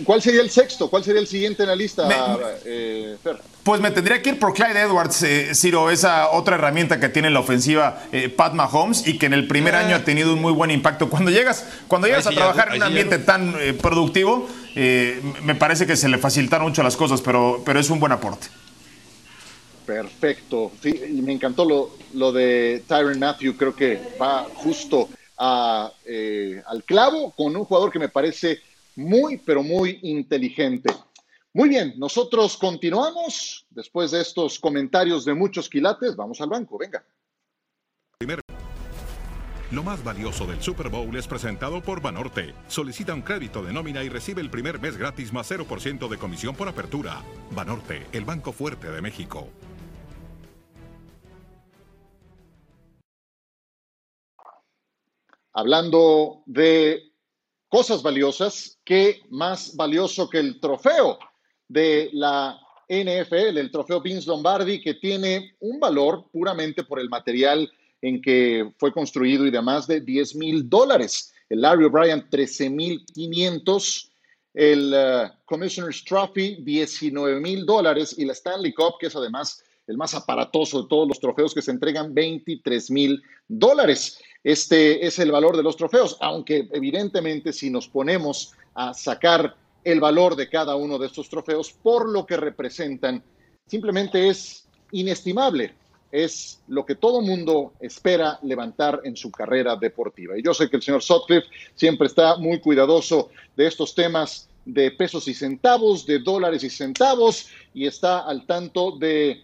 [0.03, 0.91] ¿Cuál sería el sexto?
[0.91, 2.17] ¿Cuál sería el siguiente en la lista, Me-
[2.65, 3.39] eh, Fer?
[3.63, 7.29] Pues me tendría que ir por Clyde Edwards, eh, Ciro, esa otra herramienta que tiene
[7.29, 10.41] en la ofensiva eh, Pat Mahomes y que en el primer año ha tenido un
[10.43, 11.09] muy buen impacto.
[11.09, 15.21] Cuando llegas, cuando llegas a sí trabajar ya- en un ambiente tan eh, productivo, eh,
[15.43, 18.49] me parece que se le facilitaron mucho las cosas, pero, pero es un buen aporte.
[19.87, 20.73] Perfecto.
[20.83, 23.57] Sí, y me encantó lo, lo de Tyron Matthew.
[23.57, 28.61] Creo que va justo a, eh, al clavo con un jugador que me parece
[28.97, 30.93] muy, pero muy inteligente.
[31.53, 33.67] Muy bien, nosotros continuamos.
[33.71, 36.79] Después de estos comentarios de muchos quilates, vamos al banco.
[36.79, 37.05] Venga.
[39.71, 42.55] Lo más valioso del Super Bowl es presentado por Banorte.
[42.69, 46.55] Solicita un crédito de nómina y recibe el primer mes gratis más 0% de comisión
[46.55, 47.23] por apertura.
[47.51, 49.49] Banorte, el banco fuerte de México.
[55.55, 57.14] hablando de
[57.75, 61.19] cosas valiosas, ¿qué más valioso que el trofeo
[61.67, 62.57] de la
[62.89, 67.69] NFL, el trofeo Vince Lombardi, que tiene un valor puramente por el material
[68.01, 71.35] en que fue construido y de más de 10 mil dólares?
[71.49, 74.13] El Larry O'Brien, 13 mil 500.
[74.55, 78.15] El eh, Commissioner's Trophy, 19 mil dólares.
[78.17, 81.63] Y la Stanley Cup, que es además el más aparatoso de todos los trofeos que
[81.63, 84.21] se entregan, 23 mil dólares.
[84.43, 90.01] Este es el valor de los trofeos, aunque evidentemente si nos ponemos a sacar el
[90.01, 93.23] valor de cada uno de estos trofeos por lo que representan,
[93.67, 95.75] simplemente es inestimable.
[96.11, 100.39] Es lo que todo mundo espera levantar en su carrera deportiva.
[100.39, 104.93] Y yo sé que el señor Sutcliffe siempre está muy cuidadoso de estos temas de
[104.93, 109.43] pesos y centavos, de dólares y centavos, y está al tanto de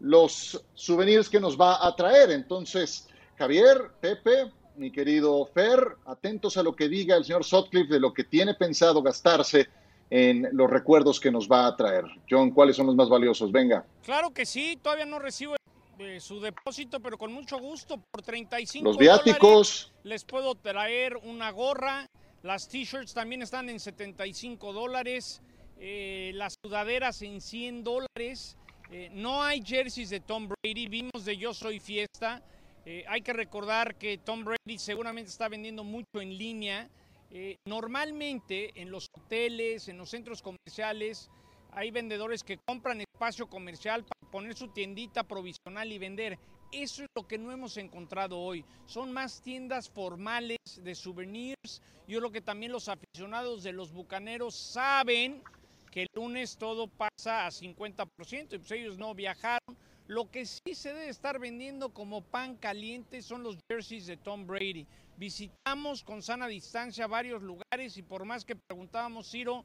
[0.00, 2.30] los souvenirs que nos va a traer.
[2.30, 8.00] Entonces, Javier, Pepe, mi querido Fer, atentos a lo que diga el señor Sutcliffe de
[8.00, 9.68] lo que tiene pensado gastarse
[10.08, 12.04] en los recuerdos que nos va a traer.
[12.28, 13.52] John, ¿cuáles son los más valiosos?
[13.52, 13.84] Venga.
[14.02, 15.54] Claro que sí, todavía no recibo
[15.98, 19.38] eh, su depósito, pero con mucho gusto, por 35 Los viáticos.
[19.40, 22.06] dólares les puedo traer una gorra,
[22.42, 25.42] las t-shirts también están en 75 dólares,
[25.78, 28.56] eh, las sudaderas en 100 dólares,
[28.92, 32.42] eh, no hay jerseys de Tom Brady, vimos de Yo Soy Fiesta,
[32.84, 36.90] eh, hay que recordar que Tom Brady seguramente está vendiendo mucho en línea,
[37.30, 41.30] eh, normalmente en los hoteles, en los centros comerciales,
[41.70, 46.36] hay vendedores que compran espacio comercial para poner su tiendita provisional y vender.
[46.72, 48.64] Eso es lo que no hemos encontrado hoy.
[48.86, 51.80] Son más tiendas formales de souvenirs.
[52.08, 55.44] Yo creo que también los aficionados de los bucaneros saben
[55.90, 59.76] que el lunes todo pasa a 50% y pues ellos no viajaron.
[60.06, 64.46] Lo que sí se debe estar vendiendo como pan caliente son los jerseys de Tom
[64.46, 64.86] Brady.
[65.16, 69.64] Visitamos con sana distancia varios lugares y por más que preguntábamos, Ciro,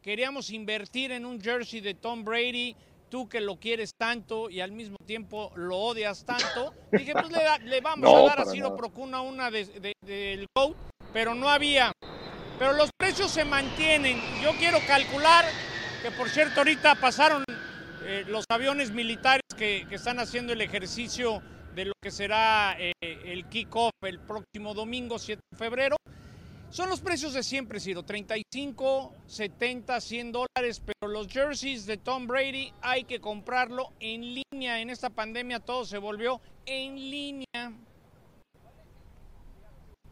[0.00, 2.74] queríamos invertir en un jersey de Tom Brady,
[3.10, 7.42] tú que lo quieres tanto y al mismo tiempo lo odias tanto, dije, pues le,
[7.42, 8.76] da- le vamos No, a dar a Ciro nada.
[8.78, 10.74] Procuna una de- de- del GOAT,
[11.12, 11.92] pero no había.
[12.58, 14.18] pero los precios se mantienen.
[14.42, 15.44] Yo quiero calcular
[16.02, 17.44] que, por cierto, ahorita pasaron
[18.04, 21.40] eh, los aviones militares que, que, están haciendo el ejercicio
[21.76, 25.96] de lo que será eh, el kickoff el próximo domingo, 7 de febrero.
[26.70, 32.26] Son los precios de siempre, Ciro, 35, 70, 100 dólares, pero los jerseys de Tom
[32.26, 34.80] Brady hay que comprarlo en línea.
[34.80, 37.72] En esta pandemia todo se volvió en línea.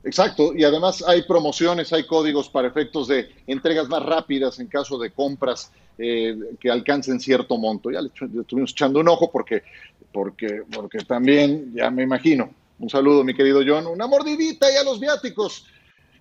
[0.03, 4.99] Exacto, y además hay promociones, hay códigos para efectos de entregas más rápidas en caso
[4.99, 7.91] de compras eh, que alcancen cierto monto.
[7.91, 9.63] Ya le, estuvimos echando un ojo porque,
[10.11, 14.85] porque, porque también, ya me imagino, un saludo mi querido John, una mordidita y a
[14.85, 15.67] los viáticos.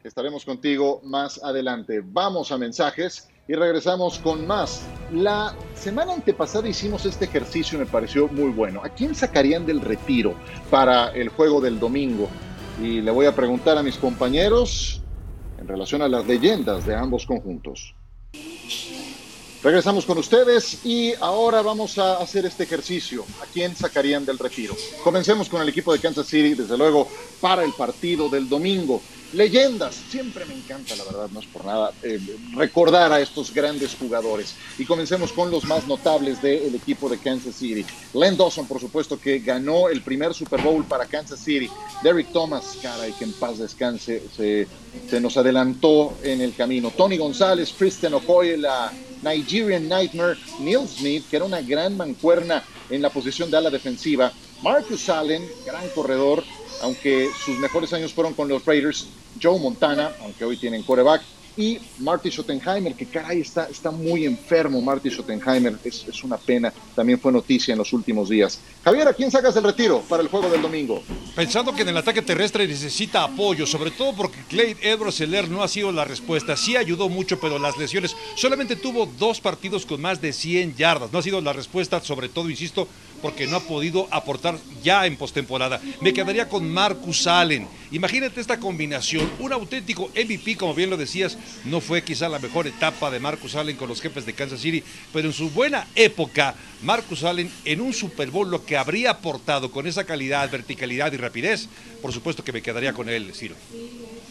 [0.03, 2.01] Estaremos contigo más adelante.
[2.03, 4.85] Vamos a mensajes y regresamos con más.
[5.13, 8.81] La semana antepasada hicimos este ejercicio y me pareció muy bueno.
[8.83, 10.35] ¿A quién sacarían del retiro
[10.69, 12.29] para el juego del domingo?
[12.81, 15.01] Y le voy a preguntar a mis compañeros
[15.59, 17.93] en relación a las leyendas de ambos conjuntos.
[19.61, 23.25] Regresamos con ustedes y ahora vamos a hacer este ejercicio.
[23.43, 24.73] ¿A quién sacarían del retiro?
[25.03, 27.09] Comencemos con el equipo de Kansas City, desde luego,
[27.41, 29.01] para el partido del domingo.
[29.31, 32.19] Leyendas, siempre me encanta, la verdad, no es por nada, eh,
[32.55, 34.55] recordar a estos grandes jugadores.
[34.79, 37.85] Y comencemos con los más notables del equipo de Kansas City.
[38.13, 41.69] Len Dawson, por supuesto, que ganó el primer Super Bowl para Kansas City.
[42.01, 44.67] Derrick Thomas, cara, y que en paz descanse, se,
[45.19, 46.89] nos adelantó en el camino.
[46.89, 53.01] Tony González, Christian Okoye, la Nigerian Nightmare, Neil Smith, que era una gran mancuerna en
[53.03, 54.31] la posición de ala defensiva.
[54.63, 56.43] Marcus Allen, gran corredor,
[56.81, 59.07] aunque sus mejores años fueron con los Raiders,
[59.41, 61.21] Joe Montana, aunque hoy tienen coreback,
[61.59, 67.19] y Marty Schottenheimer, que caray, está, está muy enfermo Marty Schottenheimer, es, una pena, también
[67.19, 68.59] fue noticia en los últimos días.
[68.81, 71.03] Javier, ¿a quién sacas el retiro para el juego del domingo?
[71.35, 75.61] Pensando que en el ataque terrestre necesita apoyo, sobre todo porque Clay Edwards Heller no
[75.61, 79.99] ha sido la respuesta, sí ayudó mucho, pero las lesiones, solamente tuvo dos partidos con
[79.99, 82.87] más de 100 yardas, no ha sido la respuesta, sobre todo, insisto,
[83.21, 85.81] porque no ha podido aportar ya en postemporada.
[86.01, 87.67] Me quedaría con Marcus Allen.
[87.91, 92.67] Imagínate esta combinación, un auténtico MVP, como bien lo decías, no fue quizá la mejor
[92.67, 96.55] etapa de Marcus Allen con los jefes de Kansas City, pero en su buena época,
[96.83, 101.17] Marcus Allen en un Super Bowl lo que habría aportado con esa calidad, verticalidad y
[101.17, 101.67] rapidez,
[102.01, 103.55] por supuesto que me quedaría con él, Ciro.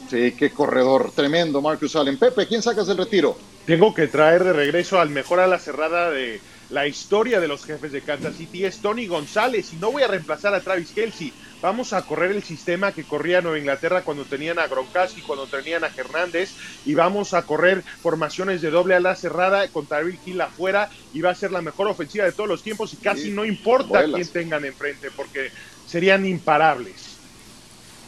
[0.08, 2.16] Sí, qué corredor, tremendo Marcus Allen.
[2.16, 3.36] Pepe, ¿quién sacas del retiro?
[3.66, 6.40] Tengo que traer de regreso al mejor a la cerrada de
[6.70, 10.08] la historia de los jefes de Kansas City es Tony González y no voy a
[10.08, 11.32] reemplazar a Travis Kelsey.
[11.62, 15.82] Vamos a correr el sistema que corría Nueva Inglaterra cuando tenían a Gronkowski, cuando tenían
[15.82, 16.50] a Hernández
[16.84, 21.30] y vamos a correr formaciones de doble ala cerrada con Tyreek Hill afuera y va
[21.30, 24.14] a ser la mejor ofensiva de todos los tiempos y casi sí, no importa vuelas.
[24.14, 25.50] quién tengan enfrente porque
[25.86, 27.07] serían imparables.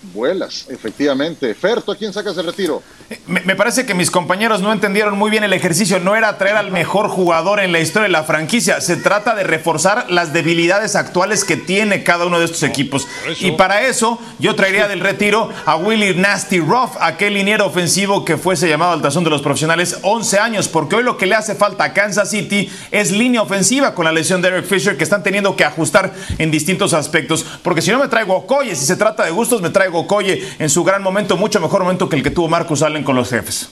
[0.03, 1.55] Vuelas, efectivamente.
[1.55, 2.83] Ferto, ¿a quién sacas el retiro?
[3.27, 6.01] Me, me, parece que mis compañeros no entendieron muy bien el ejercicio.
[6.01, 8.81] No era traer al mejor jugador en la historia de la franquicia.
[8.81, 13.09] Se trata de reforzar las debilidades actuales que tiene cada uno de estos equipos.
[13.41, 18.37] Y para eso yo traería del retiro a Willie Nasty Ruff, aquel liniero ofensivo que
[18.37, 21.55] fuese llamado al tazón de los profesionales 11 años, porque hoy lo que le hace
[21.55, 25.23] falta a Kansas City es línea ofensiva con la lesión de Eric Fisher que están
[25.23, 27.45] teniendo que ajustar en distintos aspectos.
[27.63, 30.71] Porque si no me traigo Okoye, si se trata de gustos, me traigo Okoye en
[30.71, 33.69] su gran momento, mucho mejor momento que el que tuvo Marcus Allen con los jefes.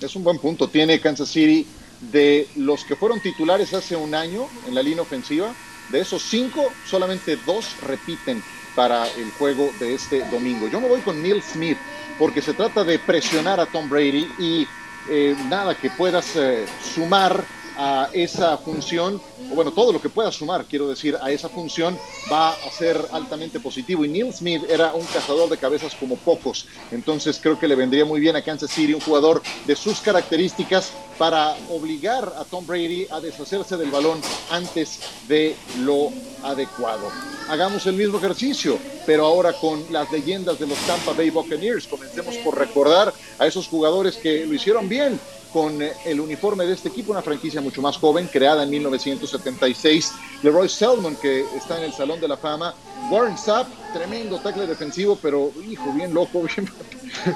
[0.00, 0.68] Es un buen punto.
[0.68, 1.66] Tiene Kansas City
[2.12, 5.52] de los que fueron titulares hace un año en la línea ofensiva.
[5.90, 8.42] De esos cinco, solamente dos repiten
[8.76, 10.68] para el juego de este domingo.
[10.68, 11.78] Yo me voy con Neil Smith
[12.18, 14.68] porque se trata de presionar a Tom Brady y
[15.10, 17.44] eh, nada que puedas eh, sumar
[17.78, 19.20] a esa función,
[19.52, 21.96] o bueno, todo lo que pueda sumar, quiero decir, a esa función
[22.30, 24.04] va a ser altamente positivo.
[24.04, 28.04] Y Neil Smith era un cazador de cabezas como pocos, entonces creo que le vendría
[28.04, 33.06] muy bien a Kansas City un jugador de sus características para obligar a Tom Brady
[33.10, 36.10] a deshacerse del balón antes de lo
[36.42, 37.10] adecuado.
[37.48, 41.86] Hagamos el mismo ejercicio, pero ahora con las leyendas de los Tampa Bay Buccaneers.
[41.86, 45.18] Comencemos por recordar a esos jugadores que lo hicieron bien
[45.52, 50.12] con el uniforme de este equipo, una franquicia mucho más joven, creada en 1976.
[50.42, 52.74] Leroy Selman, que está en el Salón de la Fama.
[53.10, 56.42] Warren Sapp, tremendo tackle defensivo, pero hijo, bien loco.
[56.56, 56.70] Bien...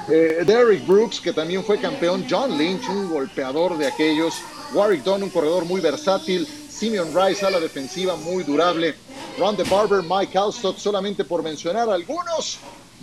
[0.09, 2.25] eh, Derrick Brooks, que también fue campeón.
[2.29, 4.35] John Lynch, un golpeador de aquellos.
[4.73, 6.47] Warwick Dunn, un corredor muy versátil.
[6.69, 8.95] Simeon Rice a la defensiva, muy durable.
[9.37, 12.59] Ron the Barber, Mike Alstott, solamente por mencionar algunos.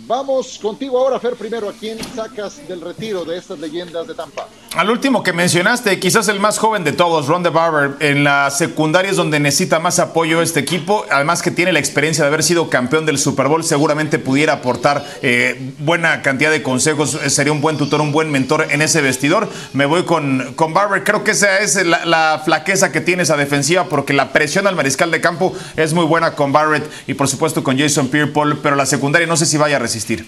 [0.07, 4.47] Vamos contigo ahora, Fer, primero, ¿a quién sacas del retiro de estas leyendas de Tampa?
[4.73, 8.49] Al último que mencionaste, quizás el más joven de todos, Ron de Barber, en la
[8.51, 12.41] secundaria es donde necesita más apoyo este equipo, además que tiene la experiencia de haber
[12.41, 17.51] sido campeón del Super Bowl, seguramente pudiera aportar eh, buena cantidad de consejos, eh, sería
[17.51, 19.49] un buen tutor, un buen mentor en ese vestidor.
[19.73, 23.35] Me voy con, con Barber, creo que esa es la, la flaqueza que tiene esa
[23.35, 27.27] defensiva, porque la presión al mariscal de campo es muy buena con Barrett y por
[27.27, 30.25] supuesto con Jason Pierre-Paul, pero la secundaria no sé si vaya a resistir.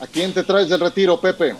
[0.00, 1.54] ¿A quién te traes del retiro, Pepe?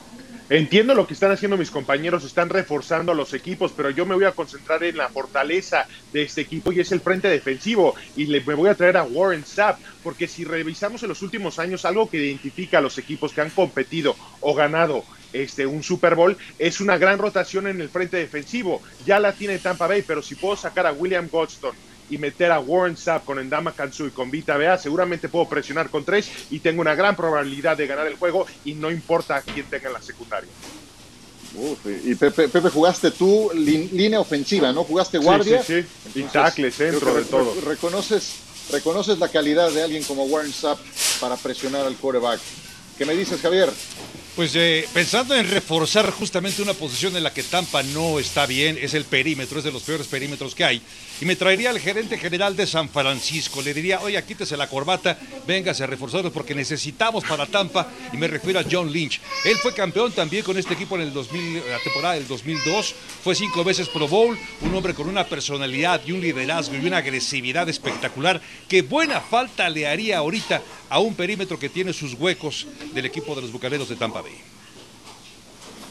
[0.55, 4.15] Entiendo lo que están haciendo mis compañeros, están reforzando a los equipos, pero yo me
[4.15, 7.95] voy a concentrar en la fortaleza de este equipo y es el frente defensivo.
[8.15, 11.59] Y le, me voy a traer a Warren Sapp, porque si revisamos en los últimos
[11.59, 16.15] años algo que identifica a los equipos que han competido o ganado este, un Super
[16.15, 18.83] Bowl es una gran rotación en el frente defensivo.
[18.99, 21.79] Ya la tiene Tampa Bay, pero si puedo sacar a William Godstone
[22.13, 25.89] y meter a Warren Sapp con Endama Kansu y con Vita Bea, seguramente puedo presionar
[25.89, 29.65] con tres y tengo una gran probabilidad de ganar el juego y no importa quién
[29.65, 30.51] tenga en la secundaria.
[31.55, 34.85] Uf, y Pepe, Pepe, jugaste tú línea ofensiva, ¿no?
[34.85, 35.63] Jugaste guardia.
[35.63, 36.63] Sí, sí, sí.
[36.79, 37.55] dentro de todo.
[37.63, 38.35] Reconoces,
[38.71, 40.79] reconoces la calidad de alguien como Warren Sapp
[41.19, 42.41] para presionar al quarterback.
[42.99, 43.71] ¿Qué me dices, Javier?
[44.35, 48.79] Pues eh, pensando en reforzar justamente una posición en la que Tampa no está bien,
[48.81, 50.81] es el perímetro, es de los peores perímetros que hay.
[51.21, 53.61] Y me traería al gerente general de San Francisco.
[53.61, 57.87] Le diría, oye, quítese la corbata, véngase a reforzarlos porque necesitamos para Tampa.
[58.11, 59.21] Y me refiero a John Lynch.
[59.45, 62.95] Él fue campeón también con este equipo en el 2000, la temporada del 2002.
[63.23, 64.39] Fue cinco veces Pro Bowl.
[64.63, 69.69] Un hombre con una personalidad y un liderazgo y una agresividad espectacular que buena falta
[69.69, 73.91] le haría ahorita a un perímetro que tiene sus huecos del equipo de los Bucaneros
[73.91, 74.22] de Tampa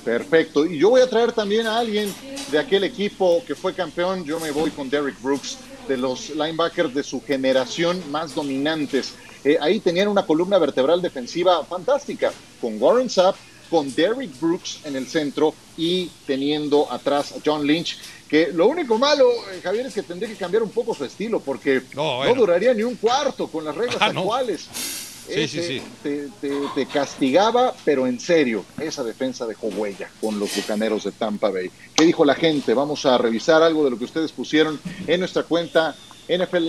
[0.03, 0.65] Perfecto.
[0.65, 2.13] Y yo voy a traer también a alguien
[2.51, 4.25] de aquel equipo que fue campeón.
[4.25, 9.13] Yo me voy con Derrick Brooks, de los linebackers de su generación más dominantes.
[9.43, 13.35] Eh, ahí tenían una columna vertebral defensiva fantástica, con Warren Sapp,
[13.69, 18.97] con Derrick Brooks en el centro y teniendo atrás a John Lynch, que lo único
[18.97, 22.73] malo, eh, Javier, es que tendría que cambiar un poco su estilo, porque no, duraría
[22.73, 24.25] ni un cuarto con las reglas Ah, no.
[25.33, 25.81] Sí, sí, te- sí.
[26.03, 31.11] Te, te- te castigaba, pero en serio, esa defensa dejó huella con los bucaneros de
[31.11, 31.69] Tampa Bay.
[31.95, 32.73] ¿Qué dijo la gente?
[32.73, 35.95] Vamos a revisar algo de lo que ustedes pusieron en nuestra cuenta
[36.27, 36.67] NFL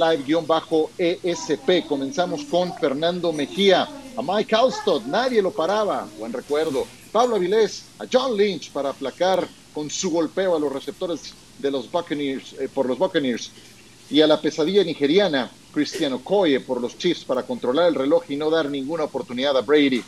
[0.98, 1.86] Live-ESP.
[1.86, 6.86] Comenzamos con Fernando Mejía, a Mike Alstott, nadie lo paraba, buen recuerdo.
[7.12, 11.90] Pablo Avilés, a John Lynch para aplacar con su golpeo a los receptores de los
[11.90, 13.50] Buccaneers, eh, por los Buccaneers
[14.12, 18.36] y a la pesadilla nigeriana, Cristiano Okoye por los Chiefs para controlar el reloj y
[18.36, 20.04] no dar ninguna oportunidad a Brady.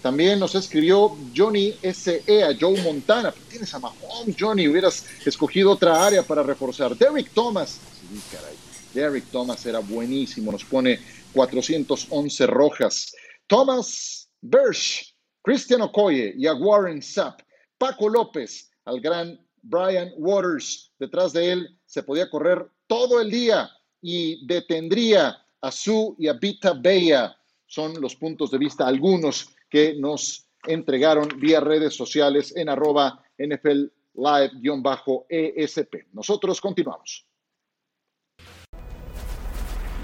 [0.00, 2.44] También nos escribió Johnny S.E.
[2.44, 3.34] a Joe Montana.
[3.50, 4.68] Tienes a Mahomes, Johnny.
[4.68, 6.96] Hubieras escogido otra área para reforzar.
[6.96, 7.80] Derrick Thomas.
[8.00, 8.54] Sí, caray.
[8.94, 10.52] Derrick Thomas era buenísimo.
[10.52, 11.00] Nos pone
[11.32, 13.12] 411 rojas.
[13.48, 17.40] Thomas Birch, Christian Okoye y a Warren Sapp.
[17.76, 20.92] Paco López, al gran Brian Waters.
[20.96, 23.70] Detrás de él se podía correr todo el día
[24.02, 27.36] y detendría a Su y a Vita Bea.
[27.66, 33.84] Son los puntos de vista algunos que nos entregaron vía redes sociales en arroba NFL
[34.14, 35.94] Live-ESP.
[36.12, 37.24] Nosotros continuamos.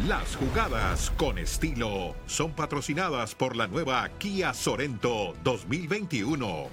[0.09, 6.68] Las jugadas con estilo son patrocinadas por la nueva Kia Sorento 2021.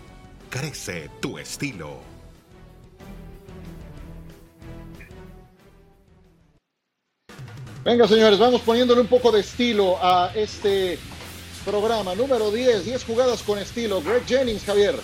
[0.49, 2.10] Crece tu estilo.
[7.83, 10.99] Venga, señores, vamos poniéndole un poco de estilo a este
[11.65, 12.13] programa.
[12.13, 14.01] Número 10, 10 jugadas con estilo.
[14.01, 14.95] Greg Jennings, Javier.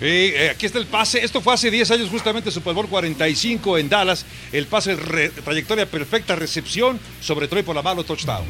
[0.00, 1.24] Eh, eh, aquí está el pase.
[1.24, 4.26] Esto fue hace 10 años, justamente Super Bowl 45 en Dallas.
[4.52, 8.44] El pase, re- trayectoria perfecta, recepción sobre Troy por la mano, touchdown.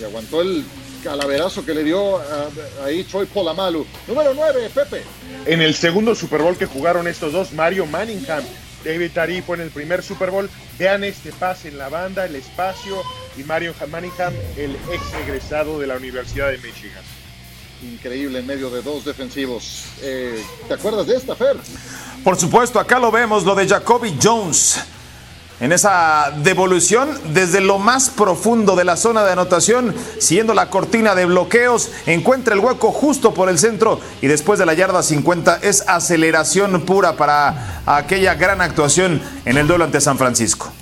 [0.00, 0.64] Y aguantó el
[1.02, 2.48] calaverazo que le dio ah,
[2.84, 3.84] ahí Troy Polamalu.
[4.06, 5.02] Número 9, Pepe.
[5.44, 8.44] En el segundo Super Bowl que jugaron estos dos, Mario Manningham,
[8.88, 10.48] David Tari fue en el primer Super Bowl.
[10.78, 13.02] Vean este pase en la banda, el espacio
[13.36, 17.02] y Mario Manningham, el ex egresado de la Universidad de Michigan.
[17.82, 19.84] Increíble en medio de dos defensivos.
[20.00, 21.58] Eh, ¿Te acuerdas de esta, Fer?
[22.24, 24.80] Por supuesto, acá lo vemos, lo de Jacoby Jones.
[25.60, 31.16] En esa devolución desde lo más profundo de la zona de anotación, siguiendo la cortina
[31.16, 35.58] de bloqueos, encuentra el hueco justo por el centro y después de la yarda 50
[35.62, 40.72] es aceleración pura para aquella gran actuación en el duelo ante San Francisco.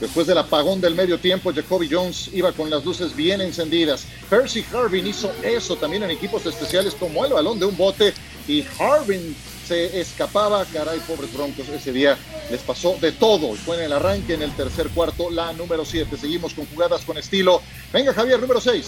[0.00, 4.06] Después del apagón del medio tiempo, Jacoby Jones iba con las luces bien encendidas.
[4.30, 8.14] Percy Harvin hizo eso también en equipos especiales, tomó el balón de un bote
[8.48, 10.64] y Harvin se escapaba.
[10.66, 12.16] Caray, pobres broncos, ese día
[12.50, 13.54] les pasó de todo.
[13.54, 16.16] Fue en el arranque, en el tercer cuarto, la número 7.
[16.16, 17.62] Seguimos con jugadas con estilo.
[17.92, 18.86] Venga, Javier, número 6.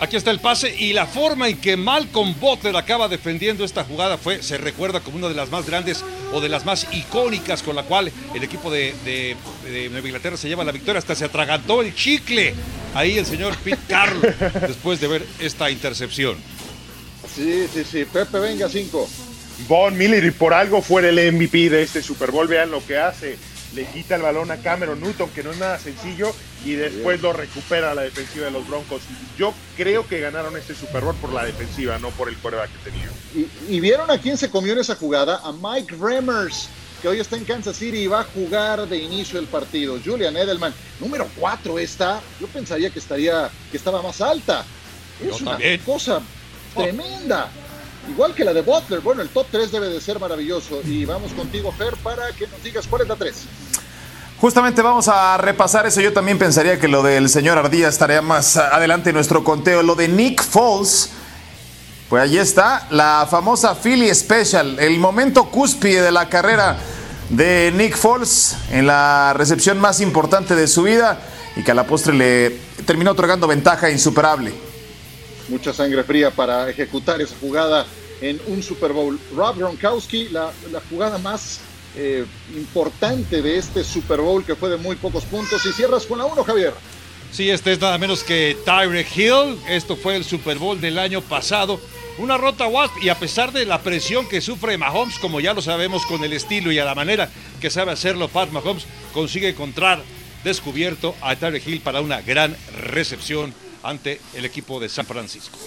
[0.00, 4.16] Aquí está el pase y la forma en que Malcolm Butler acaba defendiendo esta jugada
[4.16, 6.02] fue, se recuerda como una de las más grandes
[6.32, 9.36] o de las más icónicas con la cual el equipo de, de,
[9.70, 11.00] de Nueva Inglaterra se lleva la victoria.
[11.00, 12.54] Hasta se atragantó el chicle
[12.94, 14.22] ahí el señor Pete Carroll
[14.66, 16.36] después de ver esta intercepción.
[17.34, 18.04] Sí, sí, sí.
[18.04, 19.08] Pepe, venga, cinco.
[19.68, 22.98] Von Miller, y por algo fuera el MVP de este Super Bowl, vean lo que
[22.98, 23.36] hace.
[23.74, 27.32] Le quita el balón a Cameron Newton, que no es nada sencillo, y después lo
[27.32, 29.02] recupera la defensiva de los Broncos.
[29.38, 32.90] Yo creo que ganaron este Super Bowl por la defensiva, no por el coreback que
[32.90, 33.08] tenía.
[33.34, 36.68] Y, y vieron a quién se comió en esa jugada, a Mike Remmers,
[37.00, 39.98] que hoy está en Kansas City y va a jugar de inicio el partido.
[40.04, 44.64] Julian Edelman, número 4 está, yo pensaría que estaría, que estaba más alta.
[45.22, 46.20] Es una cosa
[46.74, 47.48] tremenda.
[48.08, 49.00] Igual que la de Butler.
[49.00, 50.80] Bueno, el top 3 debe de ser maravilloso.
[50.84, 53.34] Y vamos contigo, Fer, para que nos digas cuál es la 3.
[54.40, 56.00] Justamente vamos a repasar eso.
[56.00, 59.82] Yo también pensaría que lo del señor Ardía estaría más adelante en nuestro conteo.
[59.82, 61.10] Lo de Nick Foles,
[62.08, 66.78] pues allí está, la famosa Philly Special, el momento cúspide de la carrera
[67.28, 71.20] de Nick Foles en la recepción más importante de su vida
[71.54, 72.50] y que a la postre le
[72.86, 74.69] terminó otorgando ventaja insuperable.
[75.50, 77.84] Mucha sangre fría para ejecutar esa jugada
[78.20, 79.18] en un Super Bowl.
[79.34, 80.52] Rob Gronkowski, la,
[80.88, 81.60] jugada más
[81.96, 82.24] eh,
[82.54, 85.66] importante de este Super Bowl que fue de muy pocos puntos.
[85.66, 86.72] Y cierras con la 1, Javier.
[87.32, 89.58] Sí, este es nada menos que Tyreek Hill.
[89.68, 91.80] Esto fue el Super Bowl del año pasado.
[92.18, 95.62] Una rota Wasp y a pesar de la presión que sufre Mahomes, como ya lo
[95.62, 97.28] sabemos con el estilo y a la manera
[97.60, 100.00] que sabe hacerlo Pat Mahomes, consigue encontrar
[100.44, 105.58] descubierto a Tyreek Hill para una gran recepción ante el equipo de San Francisco.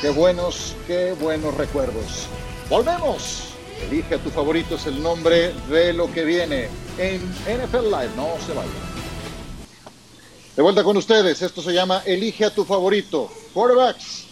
[0.00, 2.26] Qué buenos, qué buenos recuerdos.
[2.68, 3.46] Volvemos.
[3.86, 6.68] Elige a tu favorito, es el nombre de lo que viene
[6.98, 8.10] en NFL Live.
[8.14, 8.90] No se vayan.
[10.54, 13.30] De vuelta con ustedes, esto se llama Elige a tu favorito.
[13.54, 14.24] Quarterbacks.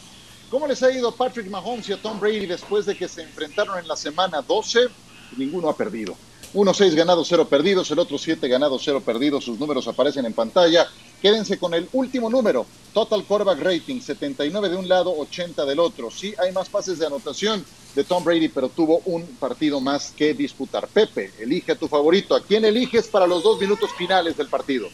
[0.50, 3.78] ¿Cómo les ha ido Patrick Mahomes y a Tom Brady después de que se enfrentaron
[3.78, 4.88] en la semana 12?
[5.36, 6.16] Ninguno ha perdido.
[6.54, 9.44] Uno 6 ganados, 0 perdidos, el otro 7 ganados, 0 perdidos.
[9.44, 10.88] Sus números aparecen en pantalla.
[11.20, 12.66] Quédense con el último número.
[12.92, 16.10] Total quarterback rating, 79 de un lado, 80 del otro.
[16.10, 17.64] Sí, hay más pases de anotación
[17.94, 20.88] de Tom Brady, pero tuvo un partido más que disputar.
[20.88, 22.34] Pepe, elige a tu favorito.
[22.34, 24.88] ¿A quién eliges para los dos minutos finales del partido?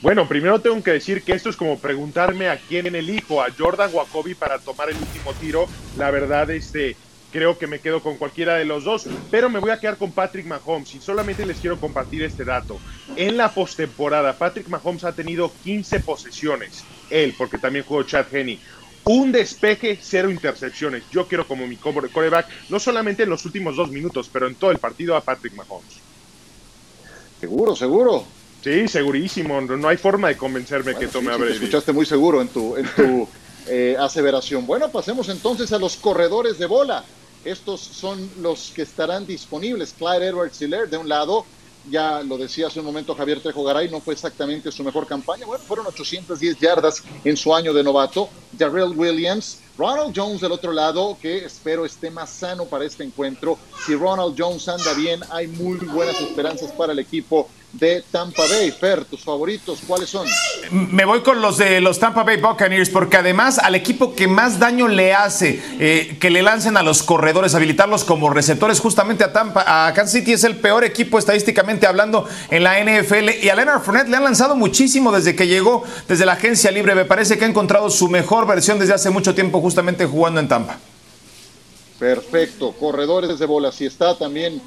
[0.00, 3.90] Bueno, primero tengo que decir que esto es como preguntarme a quién elijo, a Jordan
[3.94, 5.66] o a Kobe para tomar el último tiro.
[5.96, 6.96] La verdad, este,
[7.32, 10.12] creo que me quedo con cualquiera de los dos, pero me voy a quedar con
[10.12, 12.78] Patrick Mahomes y solamente les quiero compartir este dato.
[13.16, 18.60] En la postemporada, Patrick Mahomes ha tenido 15 posesiones, él, porque también jugó Chad Henney.
[19.04, 21.02] Un despeje, cero intercepciones.
[21.10, 24.70] Yo quiero como mi coreback, no solamente en los últimos dos minutos, pero en todo
[24.70, 25.98] el partido a Patrick Mahomes.
[27.40, 28.24] Seguro, seguro.
[28.62, 29.60] Sí, segurísimo.
[29.60, 31.54] No, hay forma de convencerme Bueno, que tome sí, a te Brady.
[31.54, 33.28] escuchaste muy seguro en tu, en tu
[33.68, 34.66] eh, aseveración.
[34.66, 37.04] Bueno, pasemos entonces a los corredores de bola.
[37.44, 39.94] Estos son los que estarán disponibles.
[39.96, 41.44] Clyde Edwards Hiller, de un lado,
[41.90, 45.46] ya lo decía hace un momento Javier Trejo Garay, no fue exactamente su mejor campaña.
[45.46, 48.28] Bueno, fueron 810 yardas en su año de novato.
[48.52, 53.56] Darrell Williams, Ronald Jones del otro lado, que espero esté más sano para este encuentro.
[53.86, 58.70] Si Ronald Jones anda bien, hay muy buenas esperanzas para el equipo de Tampa Bay.
[58.72, 60.26] Fer, tus favoritos, ¿cuáles son?
[60.70, 64.58] Me voy con los de los Tampa Bay Buccaneers porque además al equipo que más
[64.58, 69.32] daño le hace eh, que le lancen a los corredores, habilitarlos como receptores justamente a
[69.32, 73.54] Tampa, a Kansas City es el peor equipo estadísticamente hablando en la NFL y a
[73.54, 76.94] Leonard Fournette le han lanzado muchísimo desde que llegó desde la agencia libre.
[76.94, 80.48] Me parece que ha encontrado su mejor versión desde hace mucho tiempo justamente jugando en
[80.48, 80.78] Tampa.
[81.98, 83.70] Perfecto, corredores de bola.
[83.70, 84.62] Si está también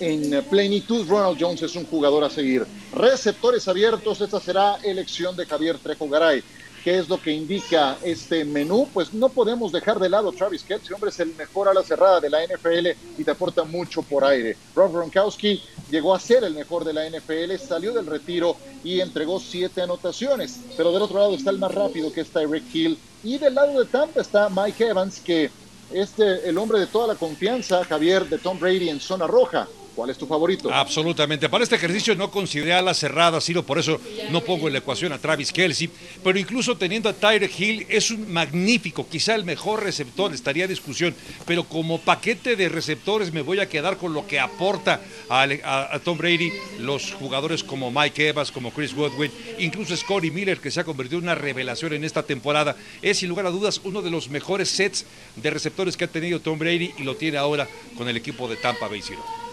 [0.00, 2.66] en plenitud, Ronald Jones es un jugador a seguir.
[2.94, 6.42] Receptores abiertos, esta será elección de Javier Trejo Garay.
[6.82, 8.88] ¿Qué es lo que indica este menú?
[8.94, 12.18] Pues no podemos dejar de lado Travis Kelce, hombre, es el mejor a la cerrada
[12.18, 12.86] de la NFL
[13.18, 14.56] y te aporta mucho por aire.
[14.74, 15.60] Rob Gronkowski
[15.90, 20.60] llegó a ser el mejor de la NFL, salió del retiro y entregó siete anotaciones.
[20.76, 22.98] Pero del otro lado está el más rápido, que es Tyreek Hill.
[23.24, 25.50] Y del lado de Tampa está Mike Evans, que
[25.92, 29.68] este, el hombre de toda la confianza, Javier, de Tom Brady en zona roja.
[29.98, 30.72] ¿Cuál es tu favorito?
[30.72, 31.48] Absolutamente.
[31.48, 34.78] Para este ejercicio no consideré a la cerrada, sino por eso no pongo en la
[34.78, 35.90] ecuación a Travis Kelsey.
[36.22, 40.68] Pero incluso teniendo a Tyreek Hill, es un magnífico, quizá el mejor receptor, estaría a
[40.68, 41.16] discusión.
[41.46, 46.16] Pero como paquete de receptores me voy a quedar con lo que aporta a, Tom
[46.16, 50.84] Brady los jugadores como Mike Evans, como Chris Godwin, incluso Scotty Miller, que se ha
[50.84, 52.76] convertido en una revelación en esta temporada.
[53.02, 56.38] Es sin lugar a dudas uno de los mejores sets de receptores que ha tenido
[56.38, 59.47] Tom Brady y lo tiene ahora con el equipo de Tampa Bay Zero.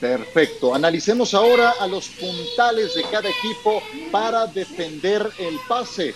[0.00, 0.74] Perfecto.
[0.74, 3.82] Analicemos ahora a los puntales de cada equipo
[4.12, 6.14] para defender el pase.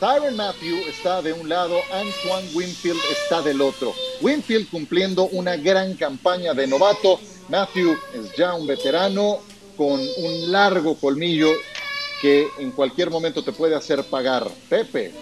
[0.00, 3.94] Tyron Matthew está de un lado, Antoine Winfield está del otro.
[4.20, 7.20] Winfield cumpliendo una gran campaña de novato.
[7.48, 9.38] Matthew es ya un veterano
[9.76, 11.52] con un largo colmillo
[12.20, 14.48] que en cualquier momento te puede hacer pagar.
[14.68, 15.12] Pepe.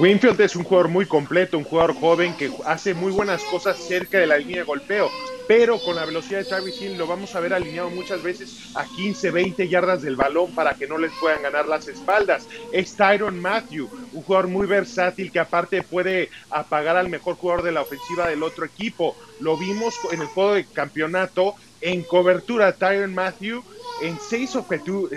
[0.00, 4.18] Winfield es un jugador muy completo, un jugador joven que hace muy buenas cosas cerca
[4.18, 5.08] de la línea de golpeo,
[5.46, 8.84] pero con la velocidad de Travis Hill lo vamos a ver alineado muchas veces a
[8.84, 12.48] 15, 20 yardas del balón para que no les puedan ganar las espaldas.
[12.72, 17.72] Es Tyron Matthew, un jugador muy versátil que aparte puede apagar al mejor jugador de
[17.72, 19.16] la ofensiva del otro equipo.
[19.40, 23.62] Lo vimos en el juego de campeonato en cobertura Tyron Matthew
[24.02, 24.56] en seis,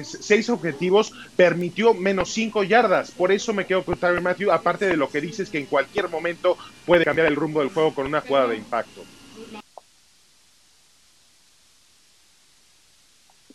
[0.04, 3.12] seis, objetivos permitió menos cinco yardas.
[3.12, 6.10] Por eso me quedo con Tyron Matthew, aparte de lo que dices que en cualquier
[6.10, 9.04] momento puede cambiar el rumbo del juego con una jugada de impacto.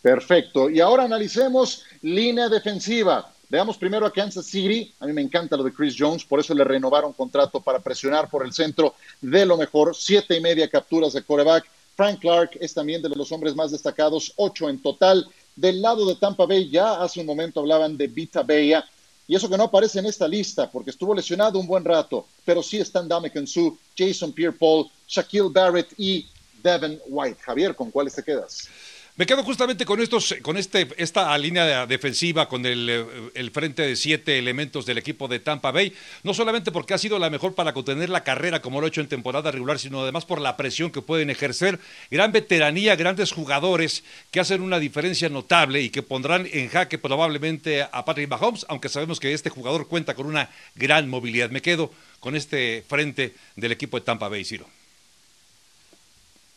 [0.03, 0.69] Perfecto.
[0.69, 3.33] Y ahora analicemos línea defensiva.
[3.49, 4.93] Veamos primero a Kansas City.
[4.99, 8.29] A mí me encanta lo de Chris Jones, por eso le renovaron contrato para presionar
[8.29, 9.95] por el centro de lo mejor.
[9.95, 11.65] Siete y media capturas de coreback.
[11.95, 15.29] Frank Clark es también de los hombres más destacados, ocho en total.
[15.55, 18.85] Del lado de Tampa Bay, ya hace un momento hablaban de Vita Bella,
[19.29, 22.63] y eso que no aparece en esta lista, porque estuvo lesionado un buen rato, pero
[22.63, 26.27] sí están Dame Su, Jason Pierre-Paul, Shaquille Barrett y
[26.63, 27.41] Devin White.
[27.43, 28.69] Javier, ¿con cuáles te quedas?
[29.15, 33.05] Me quedo justamente con estos, con este, esta línea defensiva, con el, eh,
[33.35, 35.93] el, frente de siete elementos del equipo de Tampa Bay,
[36.23, 39.03] no solamente porque ha sido la mejor para contener la carrera como lo ha hecho
[39.03, 41.79] en temporada regular, sino además por la presión que pueden ejercer,
[42.11, 47.83] gran veteranía, grandes jugadores que hacen una diferencia notable y que pondrán en jaque probablemente
[47.83, 51.51] a Patrick Mahomes, aunque sabemos que este jugador cuenta con una gran movilidad.
[51.51, 54.67] Me quedo con este frente del equipo de Tampa Bay, Ciro.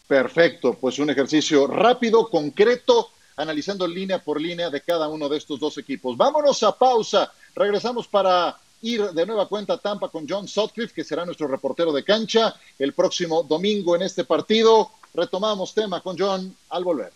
[0.07, 5.59] Perfecto, pues un ejercicio rápido, concreto, analizando línea por línea de cada uno de estos
[5.59, 6.15] dos equipos.
[6.15, 7.31] Vámonos a pausa.
[7.55, 11.91] Regresamos para ir de nueva cuenta a Tampa con John Sutcliffe, que será nuestro reportero
[11.91, 14.91] de cancha el próximo domingo en este partido.
[15.13, 17.11] Retomamos tema con John al volver.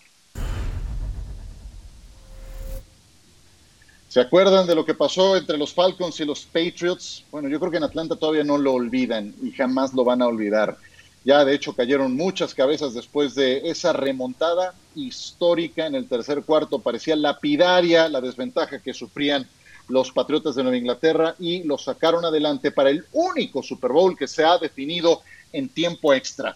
[4.07, 7.23] ¿Se acuerdan de lo que pasó entre los Falcons y los Patriots?
[7.29, 10.27] Bueno, yo creo que en Atlanta todavía no lo olvidan y jamás lo van a
[10.27, 10.77] olvidar.
[11.25, 16.79] Ya de hecho cayeron muchas cabezas después de esa remontada histórica en el tercer cuarto.
[16.79, 19.47] Parecía lapidaria la desventaja que sufrían
[19.89, 24.27] los Patriotas de Nueva Inglaterra y lo sacaron adelante para el único Super Bowl que
[24.27, 26.55] se ha definido en tiempo extra.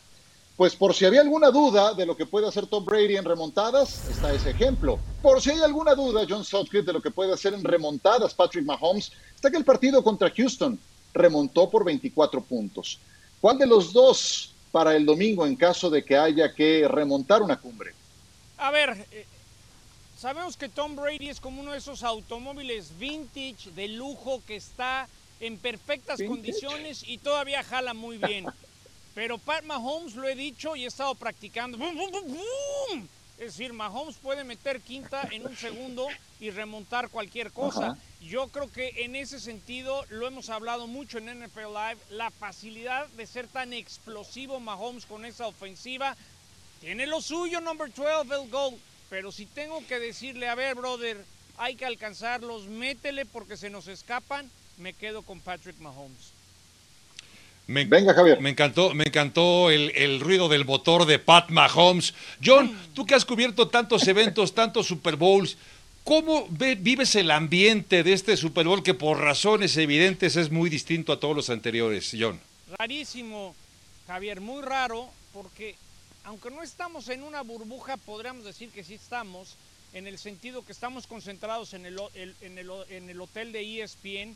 [0.55, 4.05] Pues por si había alguna duda de lo que puede hacer Tom Brady en remontadas,
[4.07, 4.99] está ese ejemplo.
[5.21, 8.63] Por si hay alguna duda, John Sutcliffe, de lo que puede hacer en remontadas Patrick
[8.63, 10.79] Mahomes, está que el partido contra Houston
[11.11, 12.99] remontó por 24 puntos.
[13.41, 17.57] ¿Cuál de los dos para el domingo en caso de que haya que remontar una
[17.57, 17.93] cumbre?
[18.57, 19.23] A ver, eh,
[20.17, 25.07] sabemos que Tom Brady es como uno de esos automóviles vintage de lujo que está
[25.39, 28.45] en perfectas condiciones y todavía jala muy bien.
[29.13, 31.77] Pero Pat Mahomes, lo he dicho y he estado practicando.
[33.37, 36.07] Es decir, Mahomes puede meter quinta en un segundo
[36.39, 37.97] y remontar cualquier cosa.
[38.21, 43.07] Yo creo que en ese sentido lo hemos hablado mucho en NFL Live, la facilidad
[43.09, 46.15] de ser tan explosivo Mahomes con esa ofensiva.
[46.79, 48.75] Tiene lo suyo, number 12, el gol.
[49.09, 51.23] Pero si tengo que decirle, a ver, brother,
[51.57, 56.32] hay que alcanzarlos, métele porque se nos escapan, me quedo con Patrick Mahomes.
[57.65, 58.41] Me, Venga, Javier.
[58.41, 62.13] Me encantó, me encantó el, ruido del motor de Pat Mahomes.
[62.43, 65.57] John, tú que has cubierto tantos eventos, tantos Super Bowls,
[66.03, 71.13] ¿cómo vives el ambiente de este Super Bowl que por razones evidentes es muy distinto
[71.13, 72.39] a todos los anteriores, John?
[72.77, 73.55] Rarísimo,
[74.07, 75.75] Javier, muy raro, porque
[76.25, 79.55] aunque no estamos en una burbuja, podríamos decir que sí estamos,
[79.93, 84.35] en el sentido que estamos concentrados en el, en el, en el hotel de ESPN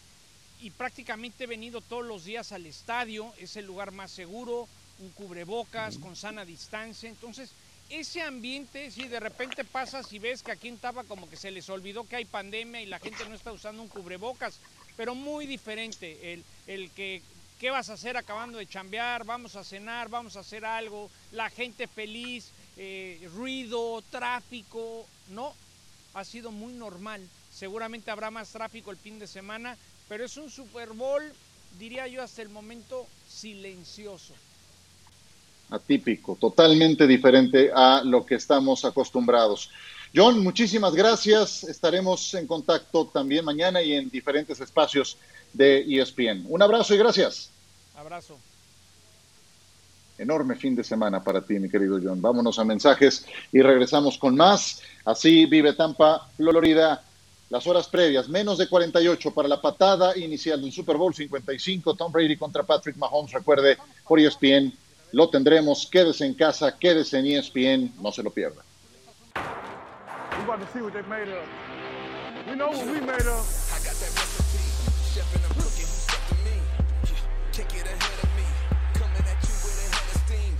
[0.61, 4.67] y prácticamente he venido todos los días al estadio, es el lugar más seguro,
[4.99, 7.51] un cubrebocas con sana distancia, entonces
[7.89, 11.51] ese ambiente, si de repente pasas y ves que aquí en Tapa como que se
[11.51, 14.59] les olvidó que hay pandemia y la gente no está usando un cubrebocas,
[14.97, 17.21] pero muy diferente, el, el que
[17.59, 19.25] ¿qué vas a hacer acabando de chambear?
[19.25, 25.53] Vamos a cenar, vamos a hacer algo, la gente feliz, eh, ruido, tráfico, no,
[26.13, 27.27] ha sido muy normal.
[27.51, 29.77] Seguramente habrá más tráfico el fin de semana,
[30.09, 31.23] pero es un Super Bowl,
[31.77, 34.33] diría yo, hasta el momento silencioso.
[35.69, 39.69] Atípico, totalmente diferente a lo que estamos acostumbrados.
[40.15, 41.65] John, muchísimas gracias.
[41.65, 45.17] Estaremos en contacto también mañana y en diferentes espacios
[45.51, 46.45] de ESPN.
[46.47, 47.49] Un abrazo y gracias.
[47.97, 48.37] Abrazo.
[50.17, 52.21] Enorme fin de semana para ti, mi querido John.
[52.21, 54.81] Vámonos a mensajes y regresamos con más.
[55.03, 57.03] Así vive Tampa, Florida
[57.49, 62.11] las horas previas, menos de 48 para la patada inicial del Super Bowl 55, Tom
[62.11, 63.77] Brady contra Patrick Mahomes, recuerde,
[64.07, 64.73] por ESPN,
[65.13, 68.61] lo tendremos, quédese en casa, quédese en ESPN, no se lo pierda.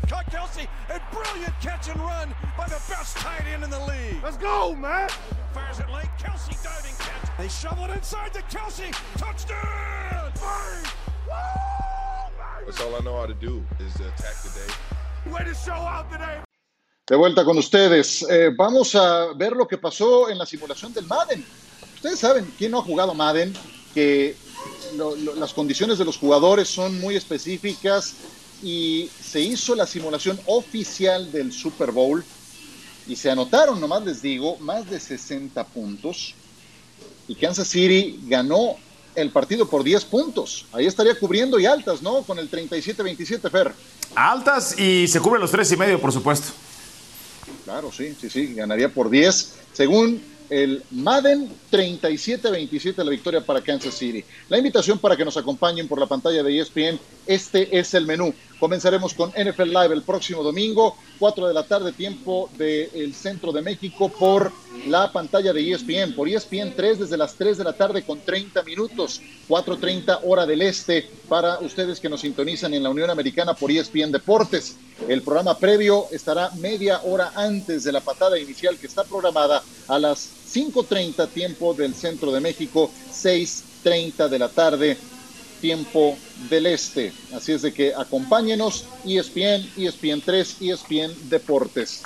[0.08, 4.22] Cut Kelsey, a brilliant catch and run by the best tight end in the league.
[4.24, 5.10] Let's go, man.
[5.54, 7.38] Fires it late, Kelsey diving catch.
[7.38, 10.32] They shovel it inside to Kelsey, touchdown!
[10.40, 10.84] Bang!
[12.66, 15.32] That's all I know how to do is attack the day.
[15.32, 16.40] Way to show out today.
[17.08, 18.24] De vuelta con ustedes.
[18.30, 21.46] Eh, vamos a ver lo que pasó en la simulación del Madden.
[21.96, 23.54] Ustedes saben, ¿quién no ha jugado Madden?
[23.94, 24.36] Que
[24.96, 28.14] lo- lo- las condiciones de los jugadores son muy específicas
[28.64, 32.24] y se hizo la simulación oficial del Super Bowl
[33.08, 36.34] y se anotaron, nomás les digo, más de 60 puntos
[37.28, 38.76] y Kansas City ganó
[39.16, 40.66] el partido por 10 puntos.
[40.72, 42.22] Ahí estaría cubriendo y altas, ¿no?
[42.22, 43.74] Con el 37-27, Fer.
[44.16, 46.54] Altas y se cubre los tres y medio, por supuesto.
[47.66, 49.54] Claro, sí, sí, sí, ganaría por 10.
[49.74, 54.24] Según el Madden, 37-27 la victoria para Kansas City.
[54.50, 58.34] La invitación para que nos acompañen por la pantalla de ESPN, este es el menú.
[58.60, 63.62] Comenzaremos con NFL Live el próximo domingo, 4 de la tarde, tiempo del centro de
[63.62, 64.52] México, por
[64.86, 68.20] la pantalla de E ESPN, por ESPN 3 desde las 3 de la tarde con
[68.20, 73.54] 30 minutos, 4.30 hora del este, para ustedes que nos sintonizan en la Unión Americana
[73.54, 74.76] por E ESPN Deportes.
[75.08, 80.00] El programa previo estará media hora antes de la patada inicial que está programada a
[80.00, 84.98] las 5.30 tiempo del centro de México, 6.30 de la tarde
[85.62, 86.18] tiempo
[86.50, 87.12] del este.
[87.34, 92.04] Así es de que acompáñenos E ESPN, ESPN 3, ESPN Deportes.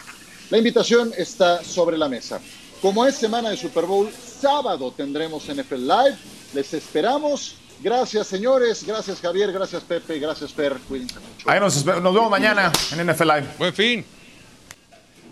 [0.50, 2.42] La invitación está sobre la mesa.
[2.82, 6.18] Como es semana de Super Bowl, sábado tendremos NFL Live.
[6.54, 7.56] Les esperamos.
[7.80, 8.84] Gracias, señores.
[8.86, 9.52] Gracias, Javier.
[9.52, 10.20] Gracias, Pepe.
[10.20, 10.78] Gracias, Fer.
[10.88, 11.50] Cuídense mucho.
[11.50, 13.48] Ahí nos, nos vemos mañana en NFL Live.
[13.58, 14.06] Buen fin.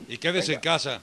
[0.08, 1.02] Y quédese en casa.